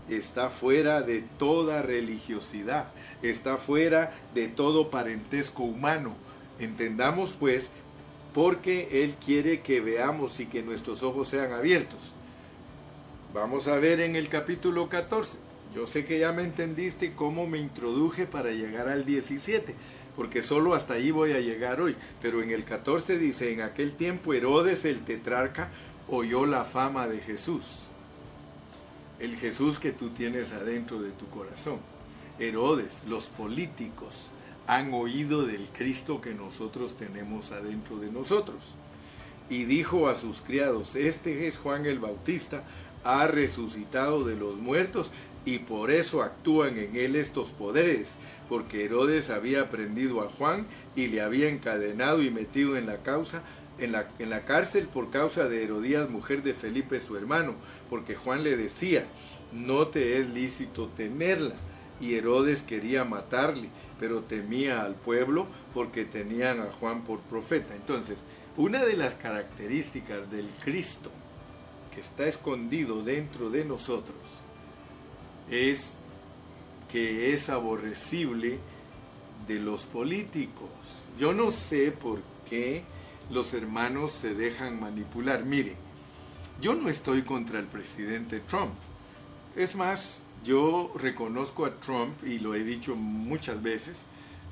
[0.09, 6.17] está fuera de toda religiosidad, está fuera de todo parentesco humano.
[6.59, 7.69] Entendamos pues,
[8.33, 12.13] porque Él quiere que veamos y que nuestros ojos sean abiertos.
[13.31, 15.37] Vamos a ver en el capítulo 14.
[15.75, 19.75] Yo sé que ya me entendiste cómo me introduje para llegar al 17,
[20.15, 21.95] porque solo hasta ahí voy a llegar hoy.
[22.23, 25.69] Pero en el 14 dice, en aquel tiempo Herodes el tetrarca
[26.07, 27.83] oyó la fama de Jesús.
[29.19, 31.77] El Jesús que tú tienes adentro de tu corazón.
[32.39, 34.31] Herodes, los políticos,
[34.65, 38.73] han oído del Cristo que nosotros tenemos adentro de nosotros.
[39.51, 42.63] Y dijo a sus criados, este es Juan el Bautista,
[43.03, 45.11] ha resucitado de los muertos
[45.45, 48.09] y por eso actúan en él estos poderes,
[48.49, 53.41] porque Herodes había prendido a Juan y le había encadenado y metido en la causa
[53.79, 57.55] en la, en la cárcel por causa de Herodías, mujer de Felipe su hermano,
[57.89, 59.05] porque Juan le decía,
[59.53, 61.55] no te es lícito tenerla.
[62.01, 67.75] Y Herodes quería matarle, pero temía al pueblo porque tenían a Juan por profeta.
[67.75, 68.23] Entonces,
[68.57, 71.11] una de las características del Cristo
[71.99, 74.15] está escondido dentro de nosotros
[75.49, 75.97] es
[76.91, 78.59] que es aborrecible
[79.47, 80.69] de los políticos.
[81.19, 82.83] Yo no sé por qué
[83.31, 85.45] los hermanos se dejan manipular.
[85.45, 85.75] Mire,
[86.61, 88.73] yo no estoy contra el presidente Trump.
[89.55, 94.05] Es más, yo reconozco a Trump, y lo he dicho muchas veces,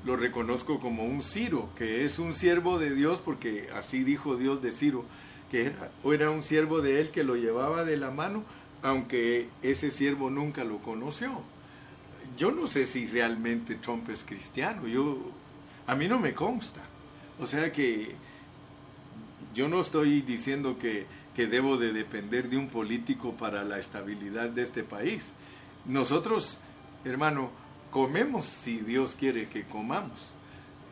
[0.04, 4.62] lo reconozco como un Ciro, que es un siervo de Dios, porque así dijo Dios
[4.62, 5.04] de Ciro,
[5.50, 8.44] que era, o era un siervo de él que lo llevaba de la mano,
[8.82, 11.40] aunque ese siervo nunca lo conoció.
[12.36, 15.18] Yo no sé si realmente Trump es cristiano, yo,
[15.86, 16.80] a mí no me consta.
[17.40, 18.14] O sea que
[19.54, 24.50] yo no estoy diciendo que, que debo de depender de un político para la estabilidad
[24.50, 25.32] de este país.
[25.86, 26.58] Nosotros,
[27.04, 27.50] hermano,
[27.90, 30.32] comemos si Dios quiere que comamos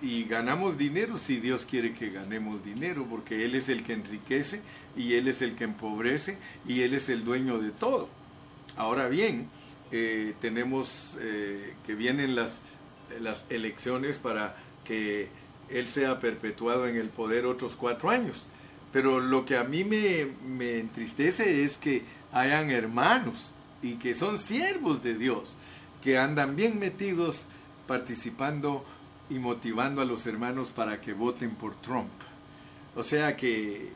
[0.03, 4.61] y ganamos dinero si Dios quiere que ganemos dinero, porque Él es el que enriquece
[4.97, 8.09] y Él es el que empobrece y Él es el dueño de todo.
[8.77, 9.49] Ahora bien,
[9.93, 12.63] eh, tenemos eh, que vienen las,
[13.21, 15.29] las elecciones para que
[15.71, 18.47] Él sea perpetuado en el poder otros cuatro años.
[18.93, 22.03] Pero lo que a mí me, me entristece es que
[22.33, 23.53] hayan hermanos
[23.83, 25.55] y que son siervos de Dios,
[26.03, 27.47] que andan bien metidos
[27.87, 28.85] participando
[29.29, 32.11] y motivando a los hermanos para que voten por Trump.
[32.95, 33.91] O sea que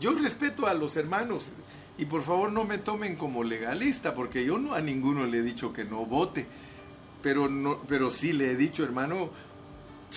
[0.00, 1.48] yo respeto a los hermanos
[1.98, 5.42] y por favor no me tomen como legalista, porque yo no a ninguno le he
[5.42, 6.46] dicho que no vote,
[7.22, 9.30] pero, no, pero sí le he dicho, hermano,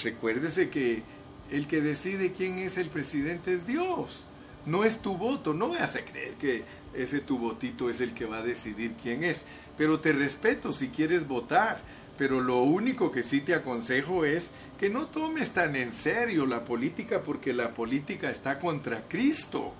[0.03, 1.03] recuérdese que
[1.51, 4.25] el que decide quién es el presidente es Dios,
[4.65, 8.25] no es tu voto, no me hace creer que ese tu votito es el que
[8.25, 9.45] va a decidir quién es,
[9.77, 11.81] pero te respeto si quieres votar,
[12.19, 16.65] pero lo único que sí te aconsejo es que no tomes tan en serio la
[16.65, 19.71] política porque la política está contra Cristo.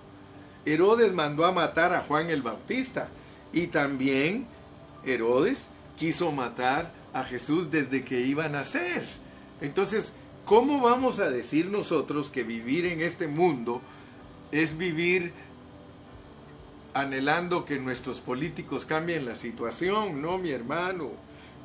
[0.66, 3.10] Herodes mandó a matar a Juan el Bautista
[3.52, 4.48] y también
[5.06, 5.68] Herodes
[5.98, 9.06] quiso matar a Jesús desde que iba a nacer.
[9.60, 10.14] Entonces,
[10.46, 13.82] ¿cómo vamos a decir nosotros que vivir en este mundo
[14.54, 15.34] es vivir
[16.94, 20.22] anhelando que nuestros políticos cambien la situación?
[20.22, 21.12] No, mi hermano,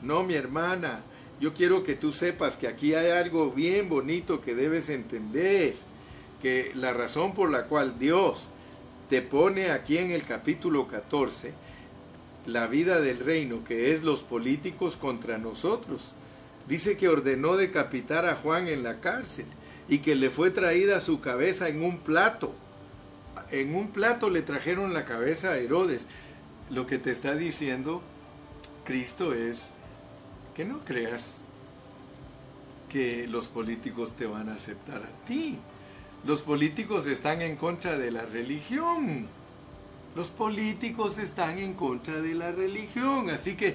[0.02, 1.00] no, mi hermana.
[1.40, 5.74] Yo quiero que tú sepas que aquí hay algo bien bonito que debes entender,
[6.40, 8.50] que la razón por la cual Dios
[9.10, 11.52] te pone aquí en el capítulo 14
[12.46, 16.14] la vida del reino, que es los políticos contra nosotros.
[16.68, 19.46] Dice que ordenó decapitar a Juan en la cárcel
[19.88, 22.54] y que le fue traída su cabeza en un plato.
[23.50, 26.06] En un plato le trajeron la cabeza a Herodes.
[26.70, 28.02] Lo que te está diciendo
[28.84, 29.72] Cristo es
[30.54, 31.38] que no creas
[32.90, 35.58] que los políticos te van a aceptar a ti.
[36.24, 39.26] Los políticos están en contra de la religión.
[40.14, 43.30] Los políticos están en contra de la religión.
[43.30, 43.74] Así que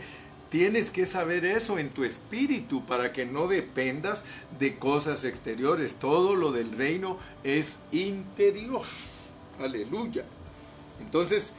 [0.49, 4.23] tienes que saber eso en tu espíritu para que no dependas
[4.57, 5.95] de cosas exteriores.
[5.95, 8.85] Todo lo del reino es interior.
[9.59, 10.23] Aleluya.
[11.01, 11.53] Entonces,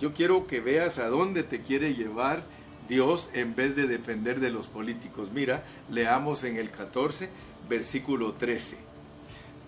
[0.00, 2.44] yo quiero que veas a dónde te quiere llevar
[2.88, 5.28] Dios en vez de depender de los políticos.
[5.32, 7.28] Mira, leamos en el 14,
[7.68, 8.78] versículo 13.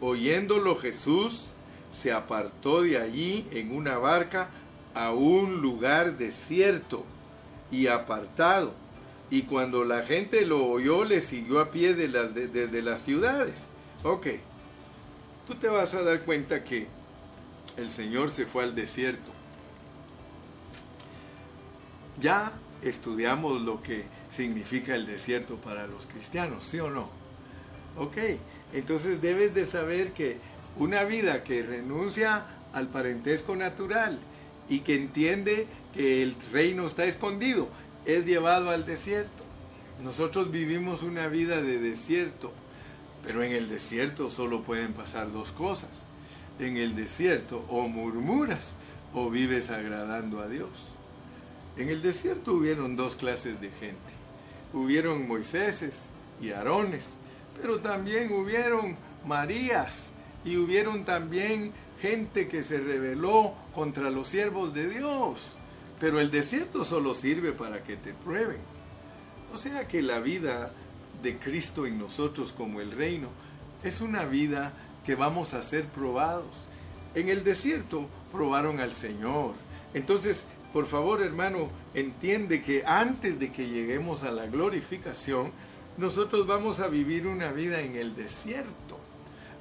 [0.00, 1.52] Oyéndolo Jesús
[1.92, 4.48] se apartó de allí en una barca
[4.94, 7.04] a un lugar desierto
[7.70, 8.72] y apartado.
[9.30, 13.66] Y cuando la gente lo oyó, le siguió a pie las, desde las ciudades.
[14.02, 14.26] Ok,
[15.46, 16.88] tú te vas a dar cuenta que
[17.76, 19.30] el Señor se fue al desierto.
[22.20, 22.52] Ya
[22.82, 27.08] estudiamos lo que significa el desierto para los cristianos, ¿sí o no?
[27.96, 28.16] Ok,
[28.72, 30.38] entonces debes de saber que
[30.76, 34.18] una vida que renuncia al parentesco natural
[34.68, 37.68] y que entiende que el reino está escondido,
[38.06, 39.44] es llevado al desierto.
[40.02, 42.52] Nosotros vivimos una vida de desierto,
[43.24, 45.90] pero en el desierto solo pueden pasar dos cosas.
[46.58, 48.74] En el desierto o murmuras
[49.12, 50.89] o vives agradando a Dios.
[51.76, 54.12] En el desierto hubieron dos clases de gente.
[54.72, 56.02] Hubieron Moiséses
[56.40, 57.10] y Aarones
[57.60, 58.96] pero también hubieron
[59.26, 60.12] Marías
[60.44, 65.56] y hubieron también gente que se rebeló contra los siervos de Dios.
[65.98, 68.60] Pero el desierto solo sirve para que te prueben.
[69.52, 70.72] O sea que la vida
[71.22, 73.28] de Cristo en nosotros como el reino
[73.84, 74.72] es una vida
[75.04, 76.64] que vamos a ser probados.
[77.14, 79.52] En el desierto probaron al Señor.
[79.92, 85.50] Entonces, por favor hermano, entiende que antes de que lleguemos a la glorificación,
[85.96, 88.98] nosotros vamos a vivir una vida en el desierto.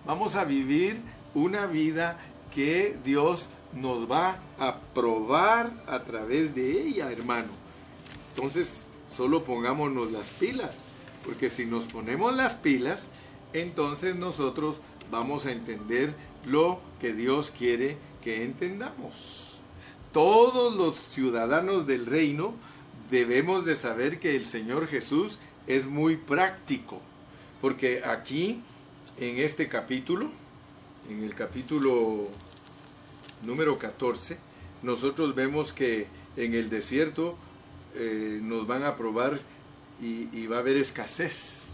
[0.05, 1.01] Vamos a vivir
[1.33, 2.17] una vida
[2.53, 7.49] que Dios nos va a probar a través de ella, hermano.
[8.35, 10.85] Entonces, solo pongámonos las pilas,
[11.25, 13.09] porque si nos ponemos las pilas,
[13.53, 14.77] entonces nosotros
[15.11, 16.13] vamos a entender
[16.45, 19.48] lo que Dios quiere que entendamos.
[20.13, 22.55] Todos los ciudadanos del reino
[23.11, 25.37] debemos de saber que el Señor Jesús
[25.67, 26.99] es muy práctico,
[27.61, 28.59] porque aquí,
[29.19, 30.31] en este capítulo,
[31.09, 32.27] en el capítulo
[33.45, 34.37] número 14,
[34.81, 36.07] nosotros vemos que
[36.37, 37.37] en el desierto
[37.93, 39.39] eh, nos van a probar
[40.01, 41.73] y, y va a haber escasez.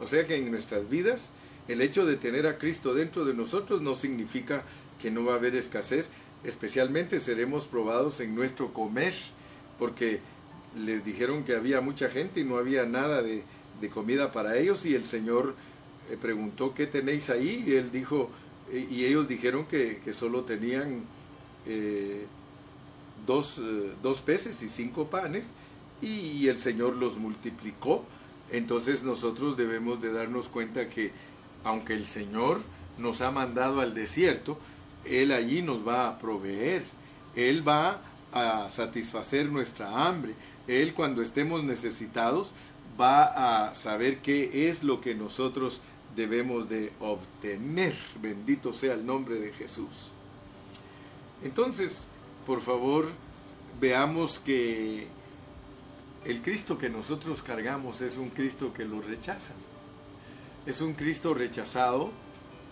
[0.00, 1.30] O sea que en nuestras vidas,
[1.66, 4.64] el hecho de tener a Cristo dentro de nosotros no significa
[5.00, 6.10] que no va a haber escasez,
[6.44, 9.14] especialmente seremos probados en nuestro comer,
[9.78, 10.20] porque
[10.78, 13.42] les dijeron que había mucha gente y no había nada de,
[13.92, 15.54] comida para ellos y el Señor
[16.10, 17.64] eh, preguntó, ¿qué tenéis ahí?
[17.66, 18.28] Y él dijo,
[18.70, 21.02] y ellos dijeron que, solo tenían
[21.66, 22.26] eh,
[23.26, 25.52] dos, eh, dos, peces y cinco panes
[26.02, 28.04] y, el Señor los multiplicó.
[28.52, 31.12] Entonces nosotros debemos de darnos cuenta que
[31.64, 32.60] aunque el Señor
[32.98, 34.58] nos ha mandado al desierto,
[35.04, 36.84] Él allí nos va a proveer,
[37.34, 40.34] Él va a satisfacer nuestra hambre,
[40.70, 42.52] él cuando estemos necesitados
[43.00, 45.80] va a saber qué es lo que nosotros
[46.14, 47.96] debemos de obtener.
[48.20, 50.12] Bendito sea el nombre de Jesús.
[51.42, 52.06] Entonces,
[52.46, 53.08] por favor,
[53.80, 55.08] veamos que
[56.24, 59.52] el Cristo que nosotros cargamos es un Cristo que lo rechaza.
[60.66, 62.10] Es un Cristo rechazado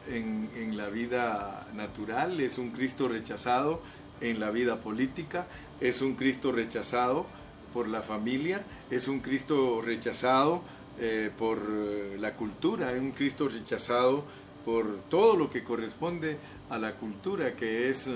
[0.08, 3.80] en, la vida natural, es un Cristo rechazado
[4.20, 5.46] en la vida política,
[5.80, 7.26] es un Cristo rechazado
[7.72, 10.62] por la familia, es un Cristo rechazado
[11.00, 14.24] eh, por eh, la cultura, es un Cristo rechazado
[14.64, 16.36] por todo lo que corresponde
[16.70, 18.12] a la cultura, que es eh,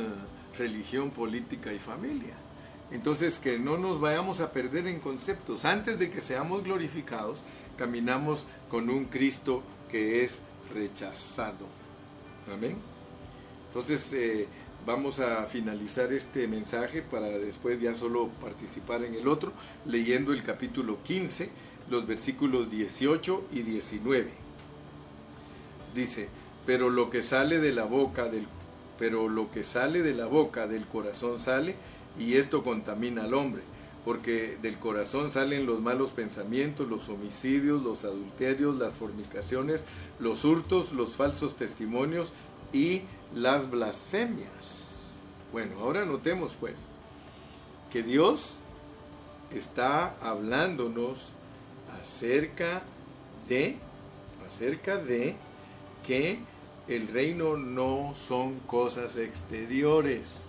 [0.59, 2.35] religión, política y familia.
[2.91, 5.65] Entonces, que no nos vayamos a perder en conceptos.
[5.65, 7.41] Antes de que seamos glorificados,
[7.79, 10.41] caminamos con un Cristo que es
[10.75, 11.82] rechazado.
[12.51, 12.77] Amén.
[13.69, 14.47] Entonces,
[14.87, 19.53] vamos a finalizar este mensaje para después ya solo participar en el otro,
[19.85, 21.51] leyendo el capítulo 15
[21.91, 24.31] los versículos 18 y 19.
[25.95, 26.29] Dice,
[26.65, 28.47] pero lo que sale de la boca del
[28.99, 31.75] pero lo que sale de la boca del corazón sale
[32.21, 33.63] y esto contamina al hombre,
[34.05, 39.85] porque del corazón salen los malos pensamientos, los homicidios, los adulterios, las fornicaciones,
[40.19, 42.33] los hurtos, los falsos testimonios
[42.73, 43.03] y
[43.35, 45.09] las blasfemias.
[45.53, 46.75] Bueno, ahora notemos pues
[47.93, 48.57] que Dios
[49.55, 51.33] está hablándonos
[52.01, 52.83] acerca
[53.49, 53.77] de,
[54.47, 55.37] acerca de
[56.07, 56.39] que
[56.89, 60.47] el reino no son cosas exteriores.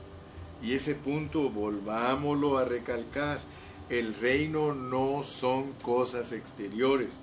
[0.64, 3.42] Y ese punto volvámoslo a recalcar.
[3.90, 7.20] El reino no son cosas exteriores.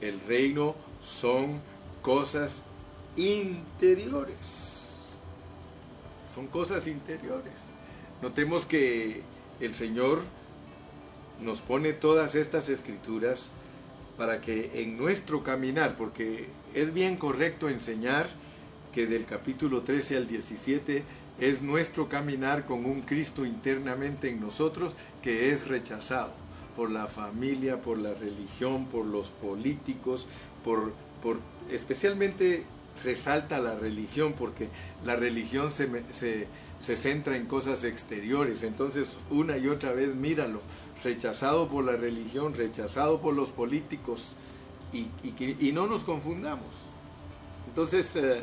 [0.00, 1.60] El reino son
[2.02, 2.62] cosas
[3.16, 5.08] interiores.
[6.32, 7.64] Son cosas interiores.
[8.22, 9.22] Notemos que
[9.60, 10.20] el Señor
[11.42, 13.50] nos pone todas estas escrituras
[14.16, 18.28] para que en nuestro caminar, porque es bien correcto enseñar
[18.92, 21.04] que del capítulo 13 al 17
[21.40, 26.32] es nuestro caminar con un Cristo internamente en nosotros que es rechazado
[26.76, 30.26] por la familia, por la religión, por los políticos,
[30.64, 31.38] por, por
[31.70, 32.64] especialmente
[33.02, 34.68] resalta la religión, porque
[35.04, 36.46] la religión se, se,
[36.80, 40.60] se centra en cosas exteriores, entonces una y otra vez míralo,
[41.02, 44.34] rechazado por la religión, rechazado por los políticos,
[44.92, 46.66] y, y, no nos confundamos.
[47.68, 48.40] Entonces, eh,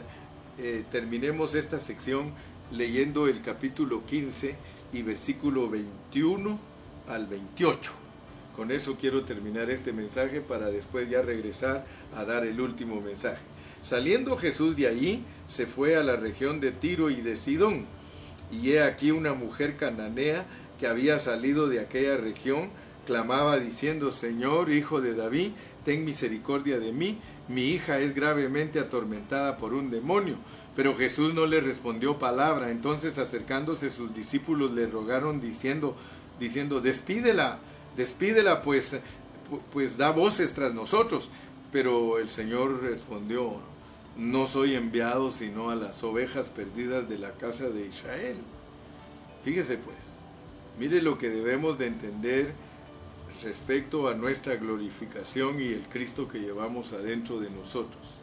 [0.59, 2.31] eh, terminemos esta sección
[2.71, 4.55] leyendo el capítulo 15
[4.93, 6.59] y versículo 21
[7.07, 7.91] al 28.
[8.55, 11.85] Con eso quiero terminar este mensaje para después ya regresar
[12.15, 13.41] a dar el último mensaje.
[13.83, 17.85] Saliendo Jesús de allí, se fue a la región de Tiro y de Sidón.
[18.51, 20.45] Y he aquí una mujer cananea
[20.79, 22.69] que había salido de aquella región,
[23.05, 25.51] clamaba diciendo, Señor, hijo de David,
[25.83, 30.35] ten misericordia de mí, mi hija es gravemente atormentada por un demonio.
[30.75, 35.95] Pero Jesús no le respondió palabra, entonces acercándose sus discípulos le rogaron diciendo,
[36.39, 37.59] diciendo, despídela,
[37.95, 38.99] despídela, pues,
[39.71, 41.29] pues da voces tras nosotros.
[41.71, 43.53] Pero el Señor respondió,
[44.17, 48.37] no soy enviado sino a las ovejas perdidas de la casa de Israel.
[49.43, 50.15] Fíjese pues,
[50.79, 52.51] Mire lo que debemos de entender
[53.41, 58.14] respecto a nuestra glorificación y el Cristo que llevamos adentro de nosotros.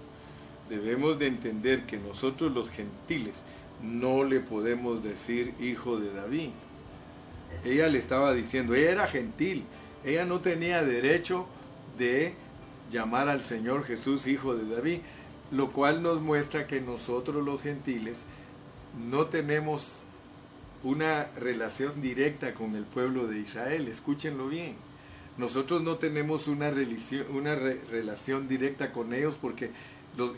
[0.68, 3.42] Debemos de entender que nosotros los gentiles
[3.82, 6.50] no le podemos decir hijo de David.
[7.64, 9.64] Ella le estaba diciendo, ella era gentil,
[10.04, 11.46] ella no tenía derecho
[11.98, 12.34] de
[12.90, 15.00] llamar al Señor Jesús hijo de David,
[15.50, 18.24] lo cual nos muestra que nosotros los gentiles
[19.10, 20.00] no tenemos
[20.82, 23.88] una relación directa con el pueblo de Israel.
[23.88, 24.74] Escúchenlo bien.
[25.38, 26.72] Nosotros no tenemos una,
[27.32, 29.70] una relación directa con ellos porque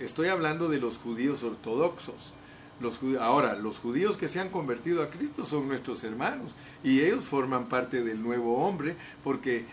[0.00, 2.32] estoy hablando de los judíos ortodoxos.
[2.80, 7.24] Los, ahora, los judíos que se han convertido a Cristo son nuestros hermanos y ellos
[7.24, 9.64] forman parte del nuevo hombre porque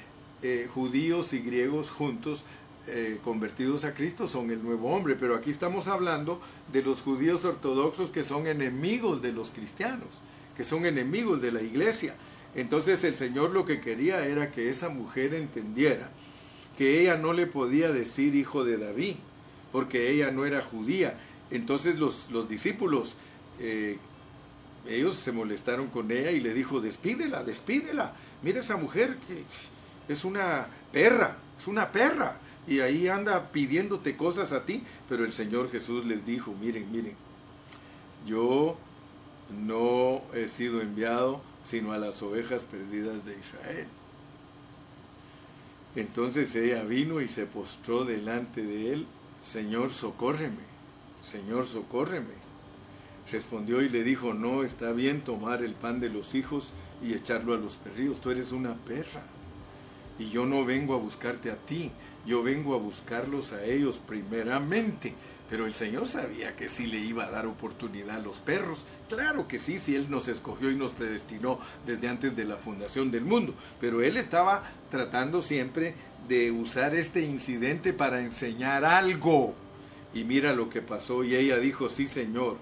[0.44, 2.46] eh, judíos y griegos juntos
[2.88, 6.40] eh, convertidos a Cristo son el nuevo hombre, pero aquí estamos hablando
[6.72, 10.22] de los judíos ortodoxos que son enemigos de los cristianos
[10.56, 12.16] que son enemigos de la iglesia.
[12.56, 16.10] Entonces el Señor lo que quería era que esa mujer entendiera
[16.78, 19.16] que ella no le podía decir hijo de David,
[19.72, 21.18] porque ella no era judía.
[21.50, 23.16] Entonces los, los discípulos,
[23.60, 23.98] eh,
[24.88, 28.14] ellos se molestaron con ella y le dijo, despídela, despídela.
[28.42, 29.44] Mira esa mujer que
[30.12, 32.38] es una perra, es una perra.
[32.68, 34.84] Y ahí anda pidiéndote cosas a ti.
[35.10, 37.16] Pero el Señor Jesús les dijo, miren, miren,
[38.26, 38.78] yo
[39.66, 43.88] no he sido enviado sino a las ovejas perdidas de Israel.
[45.96, 49.06] Entonces ella vino y se postró delante de él
[49.42, 50.62] Señor, socórreme,
[51.26, 52.42] Señor, socórreme.
[53.32, 56.74] Respondió y le dijo, no está bien tomar el pan de los hijos
[57.04, 59.24] y echarlo a los perrillos, tú eres una perra.
[60.20, 61.92] Y yo no vengo a buscarte a ti,
[62.26, 65.16] yo vengo a buscarlos a ellos primeramente.
[65.50, 68.86] Pero el Señor sabía que sí le iba a dar oportunidad a los perros.
[69.10, 73.12] Claro que sí, si Él nos escogió y nos predestinó desde antes de la fundación
[73.12, 73.54] del mundo.
[73.82, 75.96] Pero Él estaba tratando siempre
[76.28, 79.54] de usar este incidente para enseñar algo.
[80.14, 81.24] Y mira lo que pasó.
[81.24, 82.58] Y ella dijo, sí Señor,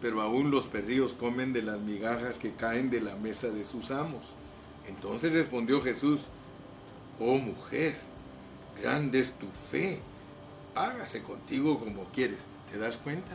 [0.00, 3.90] pero aún los perrillos comen de las migajas que caen de la mesa de sus
[3.90, 4.30] amos.
[4.88, 6.22] Entonces respondió Jesús,
[7.20, 7.96] oh mujer,
[8.80, 10.00] grande es tu fe,
[10.74, 12.38] hágase contigo como quieres.
[12.70, 13.30] ¿Te das cuenta?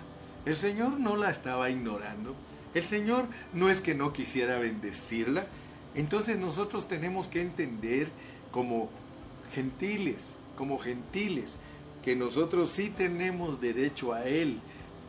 [0.45, 2.35] El Señor no la estaba ignorando.
[2.73, 5.45] El Señor no es que no quisiera bendecirla.
[5.95, 8.07] Entonces nosotros tenemos que entender
[8.51, 8.89] como
[9.53, 11.57] gentiles, como gentiles,
[12.03, 14.59] que nosotros sí tenemos derecho a Él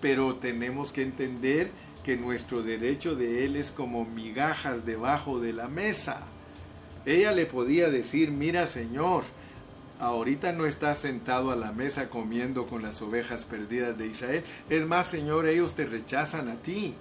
[0.01, 1.71] pero tenemos que entender
[2.05, 6.23] que nuestro derecho de él es como migajas debajo de la mesa.
[7.05, 9.25] Ella le podía decir, mira Señor,
[9.99, 14.45] ahorita no estás sentado a la mesa comiendo con las ovejas perdidas de Israel.
[14.71, 16.95] Es más, Señor, ellos te rechazan a ti.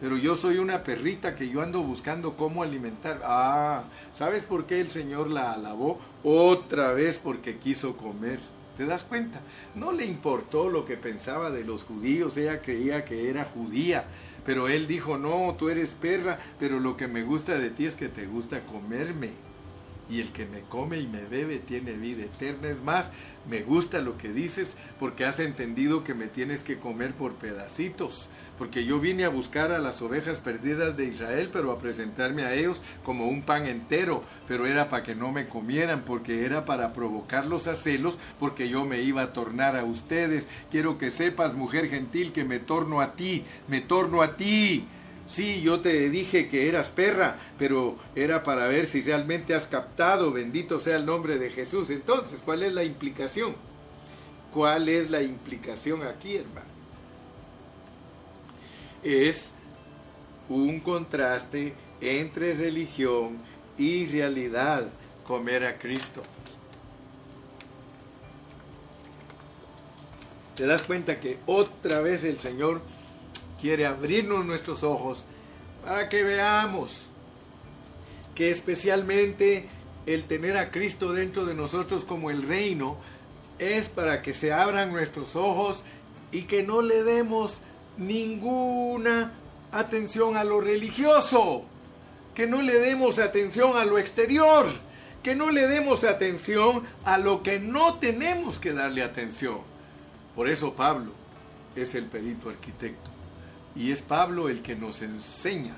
[0.00, 3.20] Pero yo soy una perrita que yo ando buscando cómo alimentar.
[3.24, 3.84] Ah,
[4.14, 6.00] ¿sabes por qué el Señor la alabó?
[6.24, 8.40] Otra vez porque quiso comer.
[8.78, 9.40] ¿Te das cuenta?
[9.74, 14.04] No le importó lo que pensaba de los judíos, ella creía que era judía,
[14.46, 17.94] pero él dijo, no, tú eres perra, pero lo que me gusta de ti es
[17.94, 19.49] que te gusta comerme
[20.10, 22.68] y el que me come y me bebe tiene vida eterna.
[22.68, 23.10] Es más,
[23.48, 28.28] me gusta lo que dices porque has entendido que me tienes que comer por pedacitos,
[28.58, 32.54] porque yo vine a buscar a las ovejas perdidas de Israel, pero a presentarme a
[32.54, 36.92] ellos como un pan entero, pero era para que no me comieran, porque era para
[36.92, 40.48] provocarlos a celos, porque yo me iba a tornar a ustedes.
[40.70, 44.86] Quiero que sepas, mujer gentil, que me torno a ti, me torno a ti
[45.30, 50.32] Sí, yo te dije que eras perra, pero era para ver si realmente has captado,
[50.32, 51.88] bendito sea el nombre de Jesús.
[51.90, 53.54] Entonces, ¿cuál es la implicación?
[54.52, 56.66] ¿Cuál es la implicación aquí, hermano?
[59.04, 59.52] Es
[60.48, 63.38] un contraste entre religión
[63.78, 64.88] y realidad,
[65.24, 66.22] comer a Cristo.
[70.56, 72.82] ¿Te das cuenta que otra vez el Señor
[73.60, 75.24] quiere abrirnos nuestros ojos
[75.84, 77.08] para que veamos
[78.34, 79.68] que especialmente
[80.06, 82.96] el tener a Cristo dentro de nosotros como el reino
[83.58, 85.84] es para que se abran nuestros ojos
[86.32, 87.60] y que no le demos
[87.98, 89.32] ninguna
[89.72, 91.64] atención a lo religioso,
[92.34, 94.66] que no le demos atención a lo exterior,
[95.22, 99.58] que no le demos atención a lo que no tenemos que darle atención.
[100.34, 101.12] Por eso Pablo
[101.76, 103.09] es el perito arquitecto.
[103.76, 105.74] Y es Pablo el que nos enseña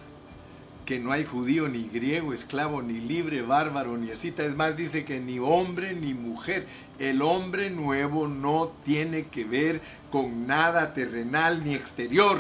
[0.84, 4.45] que no hay judío ni griego, esclavo ni libre, bárbaro ni ascita.
[4.45, 6.66] Es más, dice que ni hombre ni mujer.
[6.99, 9.80] El hombre nuevo no tiene que ver
[10.11, 12.38] con nada terrenal ni exterior.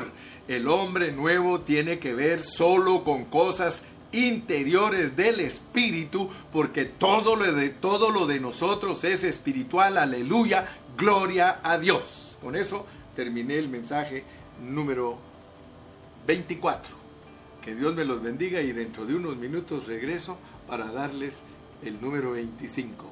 [0.48, 7.52] El hombre nuevo tiene que ver solo con cosas interiores del espíritu, porque todo lo
[7.52, 9.96] de, todo lo de nosotros es espiritual.
[9.98, 12.38] Aleluya, gloria a Dios.
[12.42, 14.24] Con eso terminé el mensaje
[14.62, 15.31] número
[16.26, 16.94] 24.
[17.64, 21.42] Que Dios me los bendiga y dentro de unos minutos regreso para darles
[21.84, 23.06] el número 25.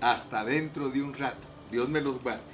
[0.00, 1.46] Hasta dentro de un rato.
[1.70, 2.53] Dios me los guarde.